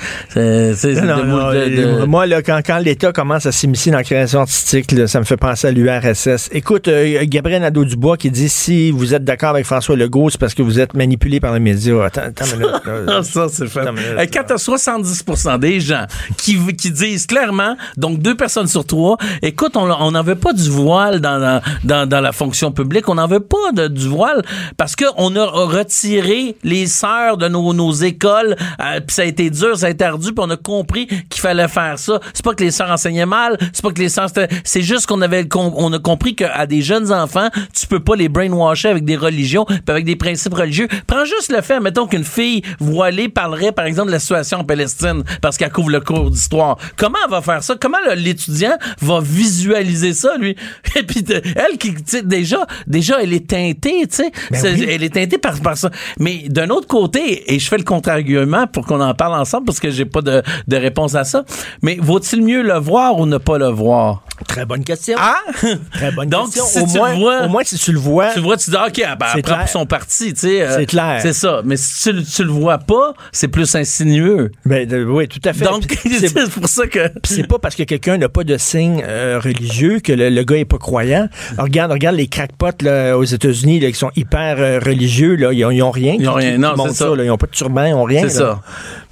[2.08, 5.26] Moi, là, quand, quand l'État commence à s'immiscer dans la création artistique, là, ça me
[5.26, 6.50] fait penser à l'URSS.
[6.52, 10.54] Écoute, euh, Gabriel Nadeau-Dubois qui dit si vous êtes d'accord avec François Legault, c'est parce
[10.54, 12.04] que vous êtes manipulé par les médias.
[12.06, 13.24] Attends, attends une minute, là.
[13.24, 13.92] Ça, c'est fait.
[13.92, 15.24] Minute, Quand t'as 70
[15.60, 16.06] des gens
[16.38, 21.20] qui, qui disent clairement, donc deux personnes sur trois, écoute, on veut pas du voile
[21.20, 24.42] dans la, dans, dans la fonction publique, on n'en veut pas de, du voile
[24.78, 29.26] parce que on a retiré les sœurs de nos, nos écoles, euh, puis ça a
[29.26, 32.20] été dur, ça a été ardu, puis on a compris qu'il fallait faire ça.
[32.34, 34.30] C'est pas que les sœurs enseignaient mal, c'est pas que les sœurs,
[34.64, 38.16] c'est juste qu'on avait, com- on a compris qu'à des jeunes enfants, tu peux pas
[38.16, 40.88] les brainwasher avec des religions, avec des principes religieux.
[41.08, 44.64] Prends juste le fait, mettons qu'une fille voilée parlerait, par exemple, de la situation en
[44.64, 46.78] Palestine, parce qu'elle couvre le cours d'histoire.
[46.98, 47.76] Comment elle va faire ça?
[47.80, 50.56] Comment l'étudiant va visualiser ça, lui?
[50.96, 54.32] Et puis, elle qui, déjà, déjà, elle est teintée, tu sais.
[54.52, 54.86] Ben oui.
[54.90, 55.90] Elle est teintée par, par ça.
[56.20, 59.80] Mais d'un autre côté, et je fais le contre-argument pour qu'on en parle ensemble, parce
[59.80, 61.44] que j'ai pas de, de réponse à ça,
[61.82, 64.24] mais vaut-il mieux le voir ou ne pas le voir?
[64.48, 65.18] Très bonne question.
[65.20, 65.38] Ah!
[65.94, 66.66] Très bonne Donc, question.
[66.66, 68.70] si au, tu moins, le vois, au moins, si tu le vois, tu vois, tu
[68.70, 70.62] dis, OK, ben, C'est elle prend pour son parti, tu sais.
[70.62, 71.20] euh, C'est clair.
[71.22, 71.62] C'est ça.
[71.66, 74.52] Mais si tu, le- tu le vois pas, c'est plus insinueux.
[74.66, 75.66] ben, oui, tout à fait.
[75.66, 75.84] Donc,
[76.20, 77.00] c'est pour ça que.
[77.26, 80.58] C'est pas parce que quelqu'un n'a pas de signe euh, religieux que le, le gars
[80.58, 81.28] est pas croyant.
[81.54, 85.64] Alors, regarde, regarde les crackpots là, aux États-Unis qui sont hyper euh, religieux, là, ils,
[85.66, 86.16] ont, ils ont rien.
[86.20, 87.16] Ils ont rien, qui non, c'est ça.
[87.16, 87.24] là.
[87.24, 88.22] Ils ont pas de turban, ils ont rien.
[88.24, 88.62] C'est ça.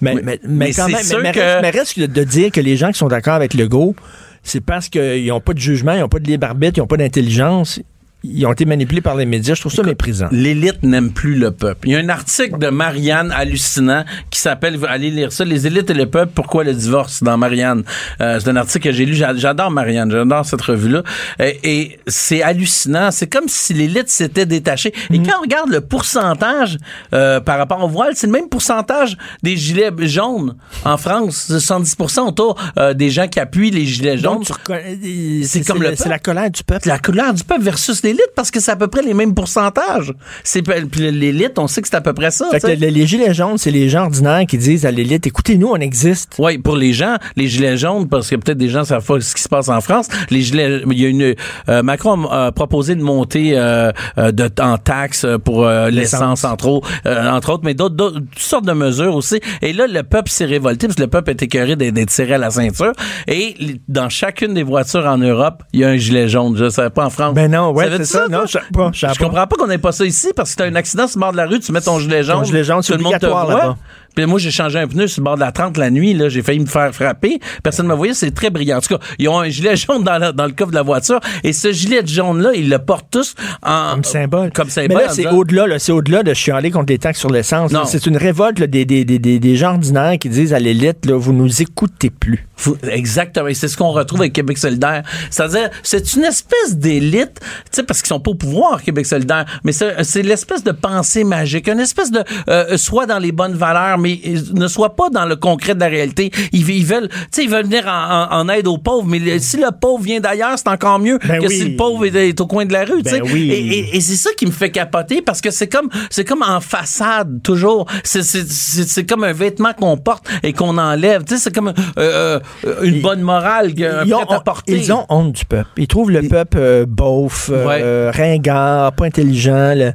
[0.01, 2.23] Mais, Mais- mais, mais, mais quand même, mais, mais que- reste, mais reste de, de
[2.23, 3.95] dire que les gens qui sont d'accord avec Legault,
[4.43, 6.87] c'est parce qu'ils n'ont pas de jugement, ils n'ont pas de libre arbitre, ils n'ont
[6.87, 7.79] pas d'intelligence.
[8.23, 9.55] Ils ont été manipulés par les médias.
[9.55, 10.27] Je trouve ça méprisant.
[10.31, 11.87] L'élite n'aime plus le peuple.
[11.87, 15.89] Il y a un article de Marianne hallucinant qui s'appelle, allez lire ça, Les élites
[15.89, 17.23] et le peuple, pourquoi le divorce?
[17.23, 17.83] Dans Marianne.
[18.21, 19.15] Euh, c'est un article que j'ai lu.
[19.15, 21.03] J'a- J'adore Marianne, j'adore cette revue-là.
[21.39, 23.09] Et, et c'est hallucinant.
[23.11, 24.93] C'est comme si l'élite s'était détachée.
[25.11, 25.25] Et Mm.
[25.25, 26.77] quand on regarde le pourcentage
[27.13, 31.47] euh, par rapport au voile, c'est le même pourcentage des gilets jaunes en France.
[31.47, 34.43] 70 autour euh, des gens qui appuient les gilets jaunes.
[34.69, 36.87] Euh, c'est comme le C'est la colère du peuple.
[36.87, 40.13] la couleur du peuple versus l'élite parce que c'est à peu près les mêmes pourcentages.
[40.43, 40.65] C'est
[40.97, 42.47] l'élite, on sait que c'est à peu près ça.
[42.51, 42.75] Fait que sais.
[42.75, 46.33] les, les gilets jaunes, c'est les gens ordinaires qui disent à l'élite, écoutez-nous, on existe.
[46.39, 49.35] Oui, pour les gens, les gilets jaunes, parce que peut-être des gens savent pas ce
[49.35, 50.07] qui se passe en France.
[50.29, 51.35] Les gilets, il y a une
[51.69, 56.67] euh, Macron a proposé de monter euh, euh, de en taxes pour euh, l'essence entre
[56.67, 59.39] autres, euh, entre autres, mais d'autres, toutes sortes de mesures aussi.
[59.61, 62.37] Et là, le peuple s'est révolté parce que le peuple est écœuré d'être tiré à
[62.37, 62.93] la ceinture.
[63.27, 63.55] Et
[63.87, 66.55] dans chacune des voitures en Europe, il y a un gilet jaune.
[66.57, 67.33] Je savais pas en France.
[67.33, 68.27] Ben non, ouais, Savais-tu c'est ça.
[68.27, 71.19] Non, je comprends pas qu'on ait pas ça ici parce que t'as un accident sur
[71.19, 72.37] le bord de la rue, tu mets ton gilet jaune.
[72.39, 73.77] Ton gilet jaune, tout le monde te voit.
[74.15, 76.29] Puis moi, j'ai changé un pneu sur le bord de la 30 la nuit, là.
[76.29, 77.39] J'ai failli me faire frapper.
[77.63, 78.13] Personne ne m'a voyé.
[78.13, 78.77] C'est très brillant.
[78.77, 80.81] En tout cas, ils ont un gilet jaune dans, la- dans le coffre de la
[80.83, 81.19] voiture.
[81.43, 83.91] Et ce gilet jaune-là, ils le portent tous en.
[83.93, 84.51] Comme symbole.
[84.53, 84.97] Comme symbole.
[84.97, 87.71] Mais là, c'est au-delà, là, c'est au-delà de chialer contre les taxes sur l'essence.
[87.85, 91.05] C'est une révolte là, des, des, des, des, des gens ordinaires qui disent à l'élite,
[91.05, 92.47] là, vous nous écoutez plus.
[92.89, 93.47] Exactement.
[93.53, 95.03] C'est ce qu'on retrouve avec Québec solidaire.
[95.29, 99.45] C'est-à-dire, c'est une espèce d'élite, tu sais, parce qu'ils sont pas au pouvoir, Québec solidaire,
[99.63, 103.53] mais c'est c'est l'espèce de pensée magique, une espèce de, euh, soit dans les bonnes
[103.55, 104.19] valeurs, mais
[104.53, 106.31] ne soit pas dans le concret de la réalité.
[106.51, 109.19] Ils, ils veulent, tu sais, ils veulent venir en, en- en aide aux pauvres, mais
[109.19, 111.55] le- si le pauvre vient d'ailleurs, c'est encore mieux Ben que oui.
[111.57, 113.01] si le pauvre est, est au coin de la rue.
[113.03, 113.49] Ben oui.
[113.51, 116.43] Et, et- et c'est ça qui me fait capoter parce que c'est comme, c'est comme
[116.43, 117.85] en façade, toujours.
[118.03, 121.23] C'est- comme un vêtement qu'on porte et qu'on enlève.
[121.23, 124.73] Tu sais, c'est comme euh, euh, une bonne morale, un Ils ont, prêt à porter.
[124.77, 125.69] ils ont honte du peuple.
[125.77, 129.73] Ils trouvent le peuple euh, beauf, euh, ringard, pas intelligent.
[129.75, 129.93] le-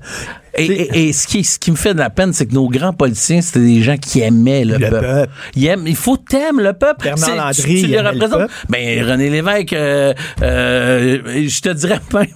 [0.59, 2.68] Et, et- et ce, qui, ce qui me fait de la peine, c'est que nos
[2.68, 5.07] grands politiciens, c'était des gens qui aimaient le, Le peuple.
[5.07, 5.32] peuple.
[5.54, 7.04] Ils aiment- il faut t'aimer le peuple.
[7.04, 8.50] Bernard Landry, tu, tu il les représentes.
[8.68, 12.26] Ben, René Lévesque, euh, euh, je te dirais même,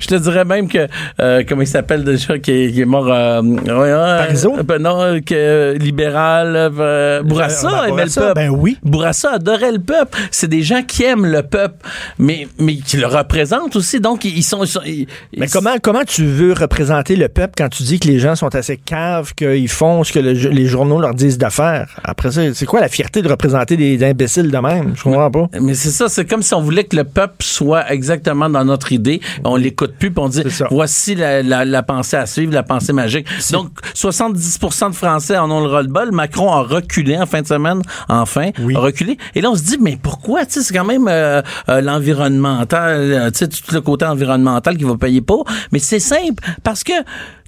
[0.00, 0.86] je te dirais même que,
[1.20, 5.20] euh, comment il s'appelle déjà, qui est, qui est mort, euh, euh, ben non, euh,
[5.20, 8.34] que, libéral, euh, Bourassa aimait Bourassa, le peuple.
[8.40, 8.78] ben oui.
[8.82, 10.18] Bourassa adorait le peuple.
[10.30, 11.76] C'est des gens qui aiment le peuple,
[12.18, 14.00] mais, mais qui le représentent aussi.
[14.00, 15.06] Donc, ils sont, ils sont ils-
[15.36, 18.34] Mais ils- comment, comment tu veux représenter le peuple quand tu dis que les gens
[18.36, 21.88] sont assez caves, qu'ils font ce que le- les journaux leur disent de faire?
[22.04, 24.92] Après ça, c'est quoi la fierté de représenter des imbéciles de même?
[24.96, 25.48] Je comprends pas.
[25.60, 28.92] Mais c'est ça, c'est comme si on voulait que le peuple soit exactement dans notre
[28.92, 29.20] idée.
[29.44, 32.92] On l'écoute plus, puis on dit voici la, la- la pensée à suivre, la pensée
[32.92, 33.26] magique.
[33.52, 36.10] Donc 70% de Français en ont le ras-le-bol.
[36.12, 38.74] Macron a reculé en fin de semaine, enfin, Oui.
[38.76, 39.16] a reculé.
[39.34, 42.96] Et là on se dit mais pourquoi Tu sais, c'est quand même euh, euh, l'environnemental,
[42.98, 45.44] euh, tu sais, tout le côté environnemental qui va payer pour.
[45.72, 46.92] Mais c'est simple parce que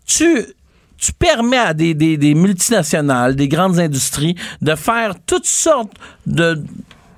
[0.06, 5.92] tu permets à des, des, des multinationales, des grandes industries de faire toutes sortes
[6.26, 6.62] de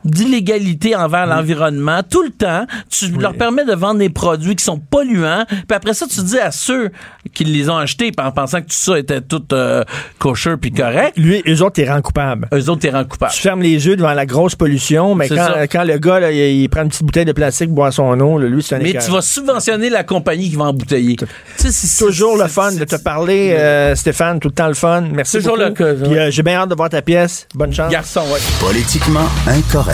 [0.05, 2.67] d'illégalité envers l'environnement tout le temps.
[2.91, 5.45] Tu leur permets de vendre des produits qui sont polluants.
[5.49, 6.91] Puis après ça, tu dis à ceux
[7.33, 9.83] qui les ont achetés en pensant que tout ça était tout euh,
[10.19, 12.49] kosher puis correct, Lui, eux autres, t'es rend coupable.
[12.53, 13.33] eux autres, t'es rend coupable.
[13.33, 16.63] Tu fermes les yeux devant la grosse pollution, mais quand, quand le gars, là, il,
[16.63, 18.79] il prend une petite bouteille de plastique pour boire son eau, là, lui, c'est un
[18.79, 21.17] Mais tu vas subventionner la compagnie qui va embouteiller.
[21.57, 25.03] C'est- Toujours le fun de te parler, euh, Stéphane, tout le temps le fun.
[25.13, 25.83] Merci Toujours beaucoup.
[25.83, 27.47] le cas, Puis, euh, J'ai bien hâte de voir ta pièce.
[27.55, 27.91] Bonne chance.
[27.91, 28.41] Garçon, ouais.
[28.61, 29.94] Politiquement incorrect.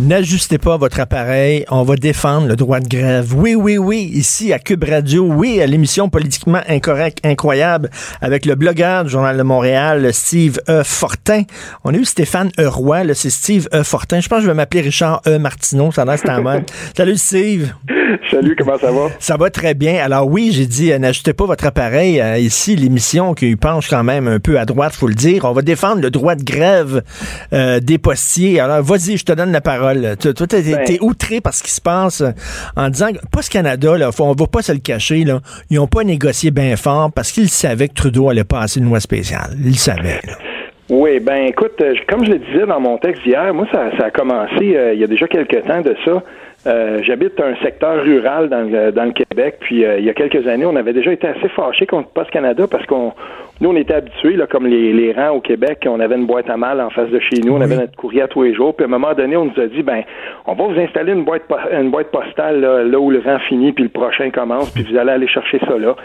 [0.00, 1.66] N'ajustez pas votre appareil.
[1.70, 3.34] On va défendre le droit de grève.
[3.36, 4.10] Oui, oui, oui.
[4.14, 5.24] Ici, à Cube Radio.
[5.24, 7.90] Oui, à l'émission Politiquement Incorrect, Incroyable,
[8.22, 10.82] avec le blogueur du Journal de Montréal, Steve E.
[10.82, 11.42] Fortin.
[11.84, 12.66] On a eu Stéphane E.
[12.66, 13.12] Roy.
[13.12, 13.82] C'est Steve E.
[13.82, 14.20] Fortin.
[14.20, 15.38] Je pense que je vais m'appeler Richard E.
[15.38, 15.92] Martineau.
[15.92, 16.64] Ça a l'air en mode.
[16.96, 17.72] Salut, Steve.
[18.30, 19.08] Salut, comment ça va?
[19.18, 20.02] Ça va très bien.
[20.02, 22.20] Alors oui, j'ai dit, euh, n'ajustez pas votre appareil.
[22.20, 25.44] Euh, ici, l'émission qui penche quand même un peu à droite, faut le dire.
[25.44, 27.02] On va défendre le droit de grève
[27.52, 28.60] euh, des postiers.
[28.60, 29.81] Alors, vas-y, je te donne la parole.
[30.16, 30.84] Toi, toi, t'es, Ben.
[30.84, 32.30] t'es outré par ce qui se passe euh,
[32.76, 35.78] en disant que Post Canada, là, faut, on va pas se le cacher, là, ils
[35.78, 39.56] ont pas négocié bien fort parce qu'ils savaient que Trudeau allait passer une loi spéciale.
[39.58, 40.20] Ils le savaient.
[40.26, 40.51] là.
[40.90, 44.06] Oui, ben écoute, euh, comme je le disais dans mon texte hier, moi, ça, ça
[44.06, 46.22] a commencé euh, il y a déjà quelques temps de ça.
[46.66, 50.14] Euh, J'habite un secteur rural dans le, dans le Québec, puis euh, il y a
[50.14, 53.12] quelques années, on avait déjà été assez fâchés contre Post Canada parce qu'on
[53.60, 56.50] nous, on était habitués, là, comme les, les rangs au Québec, on avait une boîte
[56.50, 58.74] à mal en face de chez nous, on avait notre courrier à tous les jours,
[58.74, 60.02] puis à un moment donné, on nous a dit, ben,
[60.46, 63.72] on va vous installer une boîte, une boîte postale là, là où le rang finit,
[63.72, 65.96] puis le prochain commence, puis vous allez aller chercher ça là.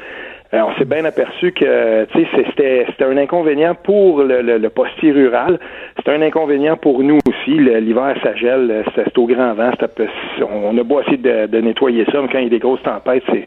[0.53, 5.59] Euh, on s'est bien aperçu que c'était, un inconvénient pour le, le, le postier rural.
[5.97, 7.51] C'était un inconvénient pour nous aussi.
[7.57, 9.71] L'hiver, ça gèle, c'est, c'est au grand vent.
[9.79, 12.59] c'est on a beau essayer de, de nettoyer ça, mais quand il y a des
[12.59, 13.45] grosses tempêtes, c'est,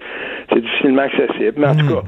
[0.52, 1.54] c'est difficilement accessible.
[1.56, 2.02] Mais en tout cas,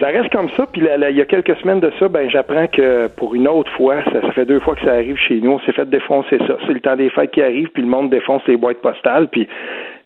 [0.00, 0.66] ça reste comme ça.
[0.72, 3.48] Puis là, là, il y a quelques semaines de ça, ben j'apprends que pour une
[3.48, 5.88] autre fois, ça, ça fait deux fois que ça arrive chez nous, on s'est fait
[5.88, 6.56] défoncer ça.
[6.66, 9.26] C'est le temps des fêtes qui arrive, puis le monde défonce les boîtes postales.
[9.28, 9.48] Puis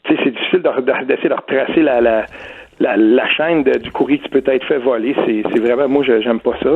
[0.05, 2.25] tu sais, c'est difficile de- de- d'essayer de retracer la, la,
[2.83, 5.15] la, la chaîne de- du courrier qui peut être fait voler.
[5.27, 6.71] C'est vraiment, moi, j'aime pas ça.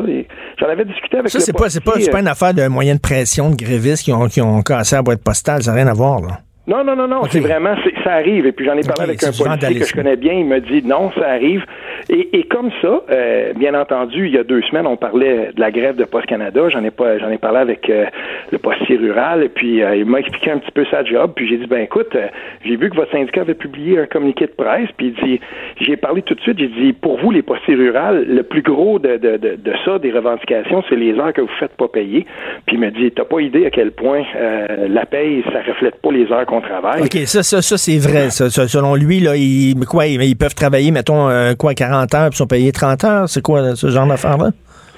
[0.59, 3.51] J'en avais discuté avec Ça, c'est pas, pas, pas une affaire de moyen de pression
[3.51, 5.63] de grévistes qui ont, qui ont cassé la boîte postale.
[5.63, 6.39] Ça n'a rien à voir, là.
[6.69, 8.45] Non, non, non, non, c'est vraiment, ça arrive.
[8.45, 10.33] Et puis j'en ai parlé avec un policier que je connais bien.
[10.33, 11.63] Il me dit non, ça arrive.
[12.09, 15.61] Et, et comme ça, euh, bien entendu, il y a deux semaines, on parlait de
[15.61, 16.69] la grève de Post Canada.
[16.69, 18.05] J'en ai pas, j'en ai parlé avec euh,
[18.53, 19.43] le postier rural.
[19.43, 21.33] Et puis euh, il m'a expliqué un petit peu sa job.
[21.35, 22.29] Puis j'ai dit ben écoute, euh,
[22.65, 24.89] j'ai vu que votre syndicat avait publié un communiqué de presse.
[24.97, 25.41] Puis il dit,
[25.81, 26.59] j'ai parlé tout de suite.
[26.59, 29.99] J'ai dit pour vous les postiers rurales, le plus gros de, de, de, de ça,
[29.99, 32.25] des revendications, c'est les heures que vous faites pas payer.
[32.67, 35.97] Puis il me dit t'as pas idée à quel point euh, la paye, ça reflète
[35.97, 37.03] pas les heures qu'on travaille.
[37.03, 38.31] OK, ça, ça, ça c'est vrai.
[38.31, 41.29] Ça, selon lui, là, ils, quoi, ils, peuvent travailler, mettons,
[41.59, 43.29] quoi, 40 heures, puis sont payés 30 heures.
[43.29, 44.51] C'est quoi, ce genre d'affaire-là?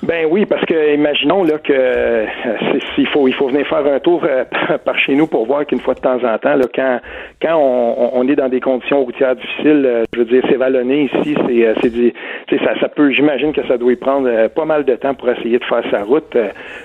[0.03, 2.25] Ben oui, parce que imaginons là que euh,
[2.73, 4.45] c'est- il faut il faut venir faire un tour euh,
[4.85, 7.01] par chez nous pour voir qu'une fois de temps en temps, là, quand
[7.43, 11.35] quand on, est dans des conditions routières difficiles, euh, je veux dire, c'est vallonné ici,
[11.49, 12.13] c'est
[12.49, 15.31] c'est ça ça peut, j'imagine que ça doit y prendre pas mal de temps pour
[15.31, 16.37] essayer de faire sa route,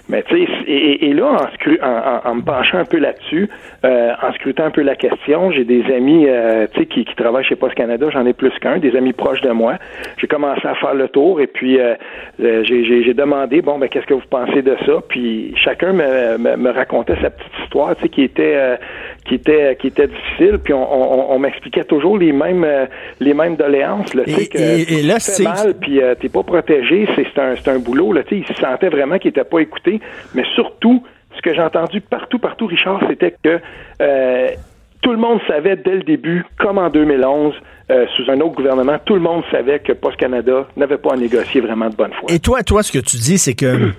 [0.09, 3.47] mais tu sais, et, et- là en, scru- en, en- me penchant un peu là-dessus,
[3.83, 6.25] en scrutant un peu la question, j'ai des amis
[6.73, 9.41] tu sais qui, qui travaillent chez Post Canada, j'en ai plus qu'un, des amis proches
[9.41, 9.75] de moi.
[10.17, 11.77] J'ai commencé à faire le tour et puis
[12.39, 14.93] j'ai- j'ai demandé bon ben qu'est-ce que vous pensez de ça?
[15.07, 18.75] Puis chacun me, me, me racontait sa petite histoire tu sais qui était euh,
[19.25, 20.59] qui était qui était difficile.
[20.63, 22.85] Puis on, on, on m'expliquait toujours les mêmes euh,
[23.19, 26.29] les mêmes doléances là, tu sais que et- et là, c'est- mal puis euh, t'es
[26.29, 29.43] pas protégé c'est un un boulot là tu sais il se sentait vraiment qu'il était
[29.43, 29.99] pas écouté.
[30.33, 31.03] Mais surtout
[31.35, 33.59] ce que j'ai entendu partout partout Richard c'était que
[34.01, 34.47] euh,
[35.01, 37.53] tout le monde savait dès le début, comme en 2011,
[37.91, 41.17] euh, sous un autre gouvernement, tout le monde savait que Post Canada n'avait pas à
[41.17, 42.31] négocier vraiment de bonne foi.
[42.31, 43.91] Et toi, toi, ce que tu dis, c'est que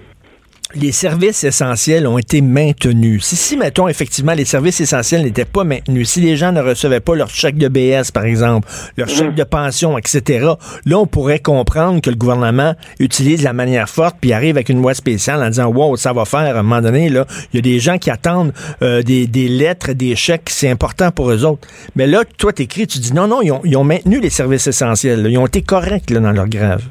[0.74, 3.24] les services essentiels ont été maintenus.
[3.24, 7.00] Si, si, mettons, effectivement, les services essentiels n'étaient pas maintenus, si les gens ne recevaient
[7.00, 10.48] pas leur chèque de BS, par exemple, leur chèque de pension, etc.,
[10.84, 14.80] là, on pourrait comprendre que le gouvernement utilise la manière forte puis arrive avec une
[14.80, 17.58] loi spéciale en disant, wow, ça va faire, à un moment donné, là, il y
[17.58, 18.52] a des gens qui attendent
[18.82, 21.68] euh, des, des lettres, des chèques, c'est important pour eux autres.
[21.94, 24.66] Mais là, toi, t'écris, tu dis, non, non, ils ont, ils ont maintenu les services
[24.66, 25.28] essentiels, là.
[25.28, 26.82] ils ont été corrects, là, dans leur grève.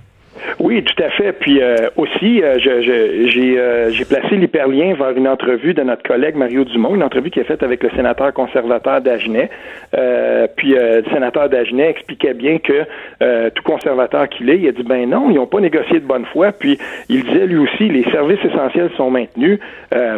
[0.59, 1.31] Oui, tout à fait.
[1.33, 5.81] Puis euh, aussi, euh, je- je- j'ai euh, j'ai placé l'hyperlien vers une entrevue de
[5.83, 9.49] notre collègue Mario Dumont, une entrevue qui est faite avec le sénateur conservateur d'Agenais.
[9.97, 12.73] Euh, puis euh, le sénateur d'Agenais expliquait bien que
[13.21, 16.05] euh, tout conservateur qu'il est, il a dit ben non, ils n'ont pas négocié de
[16.05, 16.51] bonne foi.
[16.51, 16.77] Puis
[17.09, 19.59] il disait lui aussi, les services essentiels sont maintenus.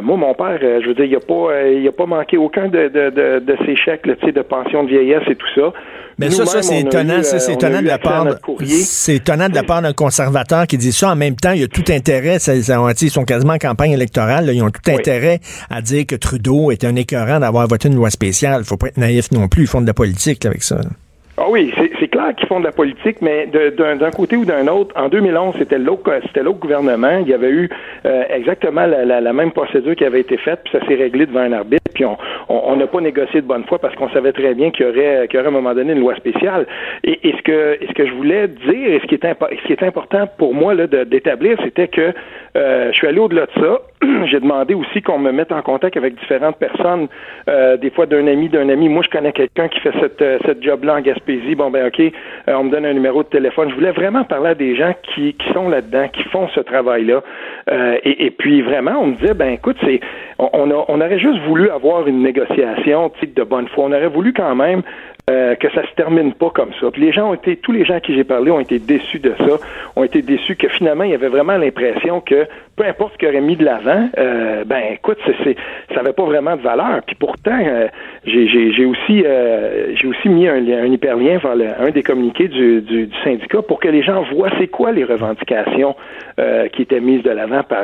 [0.01, 2.87] Moi, mon père, je veux dire, il a pas, il a pas manqué aucun de,
[2.87, 5.73] de, de, de ses chèques, tu sais, de pension de vieillesse et tout ça.
[6.17, 8.75] Mais ça, ça, c'est étonnant, eu, ça, c'est étonnant de la part de, notre courrier.
[8.77, 11.11] c'est étonnant de la part d'un conservateur qui dit ça.
[11.11, 13.91] En même temps, il y a tout intérêt, ça, ça, ils sont quasiment en campagne
[13.91, 14.93] électorale, là, ils ont tout Oui.
[14.93, 15.39] intérêt
[15.69, 18.63] à dire que Trudeau est un écœurant d'avoir voté une loi spéciale.
[18.63, 20.75] Faut pas être naïf non plus, ils font de la politique là, avec ça.
[20.77, 20.89] là.
[21.37, 24.95] Ah oui, c'est clair qu'ils font de la politique, mais d'un côté ou d'un autre,
[24.97, 27.17] en 2011, c'était l'autre c'était l'autre gouvernement.
[27.21, 27.69] Il y avait eu
[28.05, 31.51] euh, exactement la, même procédure qui avait été faite, puis ça s'est réglé devant un
[31.51, 34.85] arbitre, puis on n'a pas négocié de bonne foi parce qu'on savait très bien qu'il
[34.85, 36.65] y aurait qu'il y aurait à un moment donné une loi spéciale.
[37.03, 39.83] Et, ce que ce que je voulais dire et ce qui est ce qui est
[39.83, 42.13] important pour moi d'établir, c'était que
[42.55, 43.81] euh, je suis allé au-delà de ça.
[44.25, 47.07] J'ai demandé aussi qu'on me mette en contact avec différentes personnes,
[47.49, 48.87] euh, des fois d'un ami, d'un ami.
[48.87, 51.55] Moi, je connais quelqu'un qui fait cette, cette job-là en Gaspésie.
[51.55, 52.04] Bon, ben OK,
[52.47, 53.69] euh, on me donne un numéro de téléphone.
[53.69, 57.23] Je voulais vraiment parler à des gens qui, sont là-dedans, qui font ce travail-là.
[57.71, 59.99] Euh, et, puis vraiment, on me disait, ben écoute, c'est,
[60.39, 60.49] on,
[60.87, 63.85] on, aurait juste voulu avoir une négociation de bonne foi.
[63.85, 64.81] On aurait voulu quand même
[65.29, 66.91] euh, que ça se termine pas comme ça.
[66.91, 69.17] Puis les gens ont été, tous les gens à qui j'ai parlé ont été déçus
[69.19, 69.57] de ça,
[69.95, 72.45] ont été déçus que finalement il y avait vraiment l'impression que
[72.75, 75.55] peu importe ce qu'ils auraient mis de l'avant, euh, ben écoute, c'est,
[75.93, 77.01] ça avait pas vraiment de valeur.
[77.07, 77.87] Puis pourtant, euh,
[78.25, 82.03] j'ai, j'ai, j'ai aussi, euh, j'ai aussi mis un, un hyperlien vers le- un des
[82.03, 85.95] communiqués du, du, du syndicat pour que les gens voient c'est quoi les revendications
[86.39, 87.83] euh, qui étaient mises de l'avant par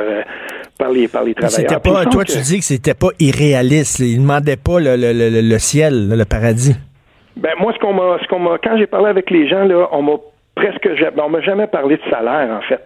[0.78, 1.70] par les par les travailleurs.
[1.70, 3.98] C'était pas, toi, que- tu dis que c'était pas irréaliste.
[4.00, 6.76] Ils demandaient pas le, le, le, le ciel, le paradis.
[7.36, 9.88] Ben moi, ce qu'on m'a, ce qu'on m'a, quand j'ai parlé avec les gens là,
[9.92, 10.16] on m'a
[10.54, 12.82] presque, on m'a jamais parlé de salaire en fait.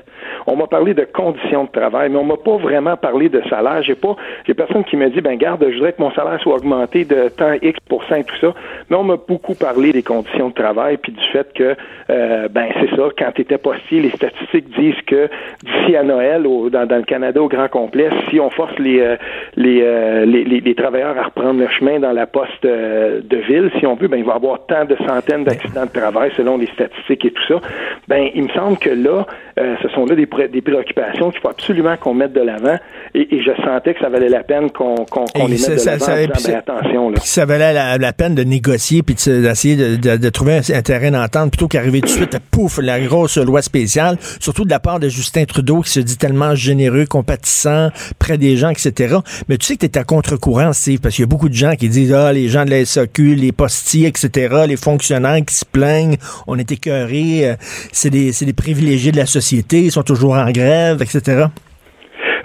[0.46, 3.82] On m'a parlé de conditions de travail, mais on m'a pas vraiment parlé de salaire.
[3.82, 4.16] J'ai pas,
[4.46, 7.28] j'ai personne qui me dit, ben garde, je voudrais que mon salaire soit augmenté de
[7.28, 7.78] tant X
[8.16, 8.54] et tout ça.
[8.88, 11.74] Mais on m'a beaucoup parlé des conditions de travail puis du fait que,
[12.10, 15.28] euh, ben c'est ça, quand tu étais postier, les statistiques disent que
[15.64, 19.16] d'ici à Noël, dans, le Canada au grand complet, si on force les, euh,
[19.58, 23.86] euh, les, les, les, travailleurs à reprendre le chemin dans la poste de ville, si
[23.86, 26.66] on veut, ben il va y avoir tant de centaines d'accidents de travail selon les
[26.66, 27.60] statistiques et tout ça.
[28.08, 29.26] Ben il me semble que là,
[29.56, 32.76] ce sont là des, des préoccupations qu'il faut absolument qu'on mette de l'avant
[33.14, 34.94] et, je sentais que ça valait la peine qu'on
[35.34, 36.06] les mette de l'avant.
[36.06, 37.18] Ben, attention là.
[37.22, 41.68] Ça valait la, peine de négocier puis d'essayer de, de, trouver un, terrain d'entente plutôt
[41.68, 45.08] qu'arriver tout de suite à pouf la grosse loi spéciale, surtout de la part de
[45.08, 49.16] Justin Trudeau qui se dit tellement généreux, compatissant, près des gens, etc.
[49.48, 51.54] Mais tu sais que tu es à contre-courant, Steve, parce qu'il y a beaucoup de
[51.54, 55.54] gens qui disent ah les gens de la SAQ, les postiers, etc., les fonctionnaires qui
[55.54, 56.16] se plaignent,
[56.46, 57.54] on est écœurés, euh,
[57.92, 61.46] c'est des, des privilégiés de la société, ils sont toujours en grève, etc.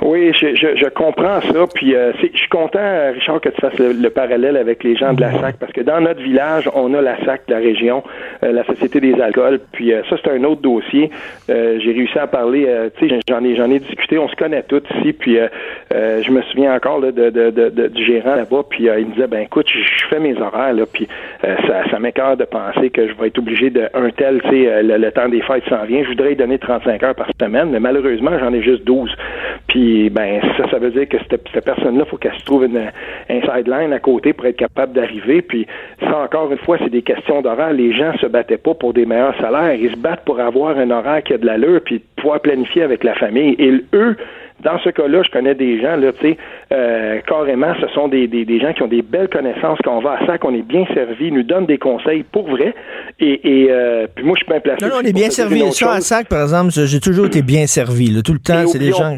[0.04, 1.68] Oui, je, je, je, comprends ça.
[1.76, 5.22] Puis euh, je suis content, Richard, que tu fasses le, parallèle avec les gens de
[5.22, 8.04] la SAC, parce que dans notre village, on a la SAC, la région,
[8.44, 9.60] euh, la Société des alcools.
[9.72, 11.12] Puis euh, ça, c'est un autre dossier.
[11.48, 14.18] J'ai réussi à parler, tu sais, j'en ai, j'en ai discuté.
[14.18, 15.14] On se connaît tous ici.
[15.14, 15.38] Puis
[15.92, 18.64] je me souviens encore là, de, de, de, du gérant là-bas.
[18.70, 20.84] Puis il me disait, ben écoute, je fais mes horaires là.
[20.92, 21.08] Puis
[21.42, 24.84] ça, ça m'écœure de penser que je vais être obligé de un tel, tu sais,
[24.84, 26.04] le, le, temps des fêtes s'en vient.
[26.04, 29.12] Je voudrais donner 35 heures par semaine, mais malheureusement, j'en ai juste 12.
[29.68, 32.78] Puis ben ça, ça veut dire que cette, cette personne-là, faut qu'elle se trouve une,
[33.30, 35.42] un sideline à côté pour être capable d'arriver.
[35.42, 35.68] Puis
[36.00, 37.74] ça, encore une fois, c'est des questions d'horaire.
[37.74, 39.74] Les gens se battaient pas pour des meilleurs salaires.
[39.74, 43.04] Ils se battent pour avoir un horaire qui a de l'allure, puis pouvoir planifier avec
[43.04, 43.56] la famille.
[43.58, 44.16] Et eux,
[44.64, 46.38] dans ce cas-là, je connais des gens, là, tu sais,
[46.72, 49.80] euh, carrément, ce sont des, des, des, gens qui ont des belles connaissances.
[49.84, 52.74] Quand on va à ça, qu'on est bien servi, nous donnent des conseils pour vrai.
[53.20, 54.86] Et, et euh, puis moi, je suis pas placé.
[54.86, 55.72] Non, non, on est bien servi.
[55.72, 58.08] Ça, à SAC, par exemple, j'ai toujours été bien servi.
[58.08, 59.18] Là, tout le temps, c'est des gens.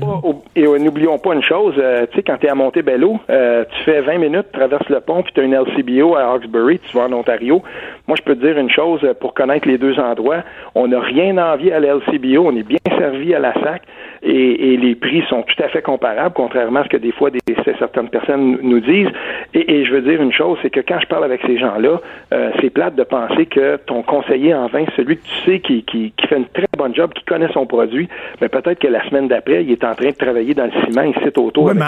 [0.55, 3.83] et n'oublions pas une chose, euh, tu sais, quand tu es à Montebello, euh, tu
[3.83, 6.97] fais 20 minutes, tu traverses le pont, puis tu as une LCBO à Hawkesbury, tu
[6.97, 7.61] vas en Ontario.
[8.07, 10.43] Moi, je peux te dire une chose, pour connaître les deux endroits,
[10.75, 13.83] on n'a rien à envier à la LCBO, on est bien servi à la SAC
[14.25, 17.29] et, et, les prix sont tout à fait comparables, contrairement à ce que des fois
[17.29, 17.39] des,
[17.77, 19.09] certaines personnes nous disent.
[19.53, 21.99] Et, et, je veux dire une chose, c'est que quand je parle avec ces gens-là,
[22.33, 25.83] euh, c'est plate de penser que ton conseiller en vin, celui que tu sais qui,
[25.83, 28.07] qui, qui, fait une très bonne job, qui connaît son produit,
[28.39, 31.03] mais peut-être que la semaine d'après, il est en train de travailler dans le ciment
[31.03, 31.65] ici autour.
[31.65, 31.85] Oui, mais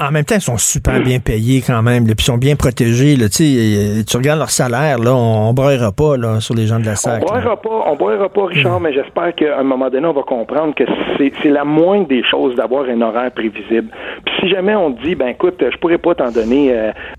[0.00, 3.16] en, même temps, ils sont super bien payés quand même, puis ils sont bien protégés.
[3.16, 6.86] Là, tu regardes leur salaire, là, on, ne broyera pas là, sur les gens de
[6.86, 7.22] la SAC.
[7.22, 10.22] On broyera pas, on broyera pas, Richard, mais j'espère qu'à un moment donné, on va
[10.22, 10.84] comprendre que
[11.18, 13.88] c'est la moindre des choses d'avoir un horaire prévisible.
[14.24, 16.74] Puis si jamais on te dit, ben écoute, je pourrais pas t'en donner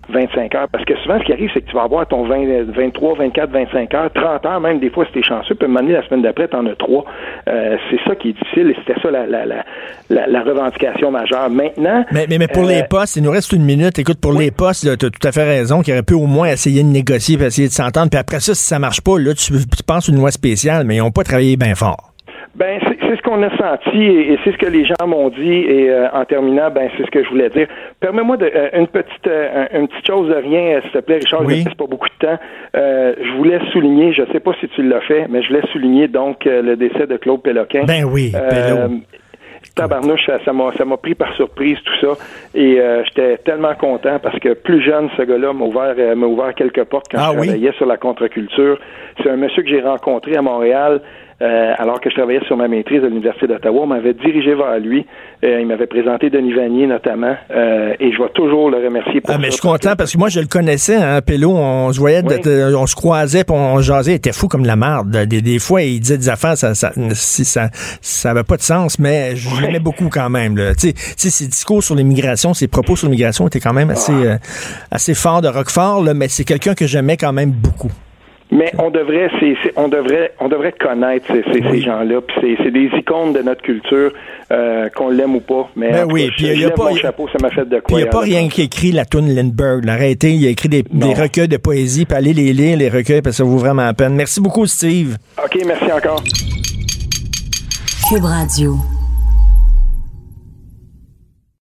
[0.09, 2.25] 25 euh, heures, parce que souvent, ce qui arrive, c'est que tu vas avoir ton
[2.27, 5.93] 20, 23, 24, 25 heures, 30 heures, même des fois, si t'es chanceux, puis m'amener
[5.93, 7.05] la semaine d'après, t'en as trois.
[7.47, 11.49] Euh, c'est ça qui est difficile, et c'était ça la, la, la, la, revendication majeure.
[11.49, 12.05] Maintenant...
[12.11, 13.97] Mais, mais, mais pour les euh, postes, il nous reste une minute.
[13.99, 16.47] Écoute, pour les postes, tu as tout à fait raison, qu'il aurait pu au moins
[16.47, 19.33] essayer de négocier, puis essayer de s'entendre, puis après ça, si ça marche pas, là,
[19.33, 22.14] tu, tu penses une loi spéciale, mais ils n'ont pas travaillé bien fort.
[22.55, 25.51] Ben, c'est ce qu'on a senti et, c'est ce que les gens m'ont dit.
[25.51, 27.67] Et euh, en terminant, ben, c'est ce que je voulais dire.
[27.99, 31.41] Permets-moi de, euh, une petite euh, une petite chose de rien, s'il te plaît, Richard.
[31.43, 31.63] Oui.
[31.65, 32.39] Je ne pas beaucoup de temps.
[32.73, 36.07] je voulais souligner, je ne sais pas si tu l'as fait, mais je voulais souligner
[36.07, 37.83] donc le décès de Claude Péloquin.
[37.83, 38.31] Ben oui,
[39.75, 42.13] Tabarnouche, ça m'a ça m'a pris par surprise tout ça
[42.53, 46.83] et j'étais tellement content parce que plus jeune ce gars-là m'a ouvert m'a ouvert quelques
[46.85, 48.79] portes quand ah je travaillais sur la contre-culture.
[49.21, 51.01] C'est un monsieur que j'ai rencontré à Montréal
[51.41, 54.79] euh, alors que je travaillais sur ma maîtrise à l'Université d'Ottawa, on m'avait dirigé vers
[54.79, 55.05] lui.
[55.43, 59.33] Euh, il m'avait présenté Denis Vanier notamment, euh, et je vais toujours le remercier pour
[59.33, 61.99] ah, mais je suis content parce que moi je le connaissais, hein, Pello, on se
[61.99, 62.23] voyait,
[62.75, 65.11] on se croisait, puis on jasait, il était fou comme la marde.
[65.11, 67.69] Des, des fois, il disait des affaires, ça, ça, ça,
[68.01, 70.55] ça avait pas de sens, mais je l'aimais beaucoup quand même.
[70.79, 74.37] Tu sais, ses discours sur l'immigration, ses propos sur l'immigration étaient quand même assez, ah.
[74.89, 77.91] assez forts de Roquefort, là, mais c'est quelqu'un que j'aimais quand même beaucoup.
[78.51, 82.21] Mais on devrait, c'est, on devrait, on devrait connaître ces, ces, ces gens-là.
[82.21, 84.11] Puis c'est, des icônes de notre culture,
[84.51, 85.67] euh, qu'on l'aime ou pas.
[85.75, 87.99] Mais ben oui, puis il y a pas, chapeau, ça m'a fait de quoi.
[87.99, 89.87] Il n'y a pas rien qui écrit la tune Lindbergh.
[89.89, 93.21] Arrêtez, il a écrit des, des, recueils de poésie, puis allez les lire les recueils
[93.21, 94.13] parce que ça vaut vraiment la peine.
[94.13, 95.17] Merci beaucoup, Steve.
[95.43, 96.23] Ok, merci encore.
[98.07, 98.75] Cube Radio.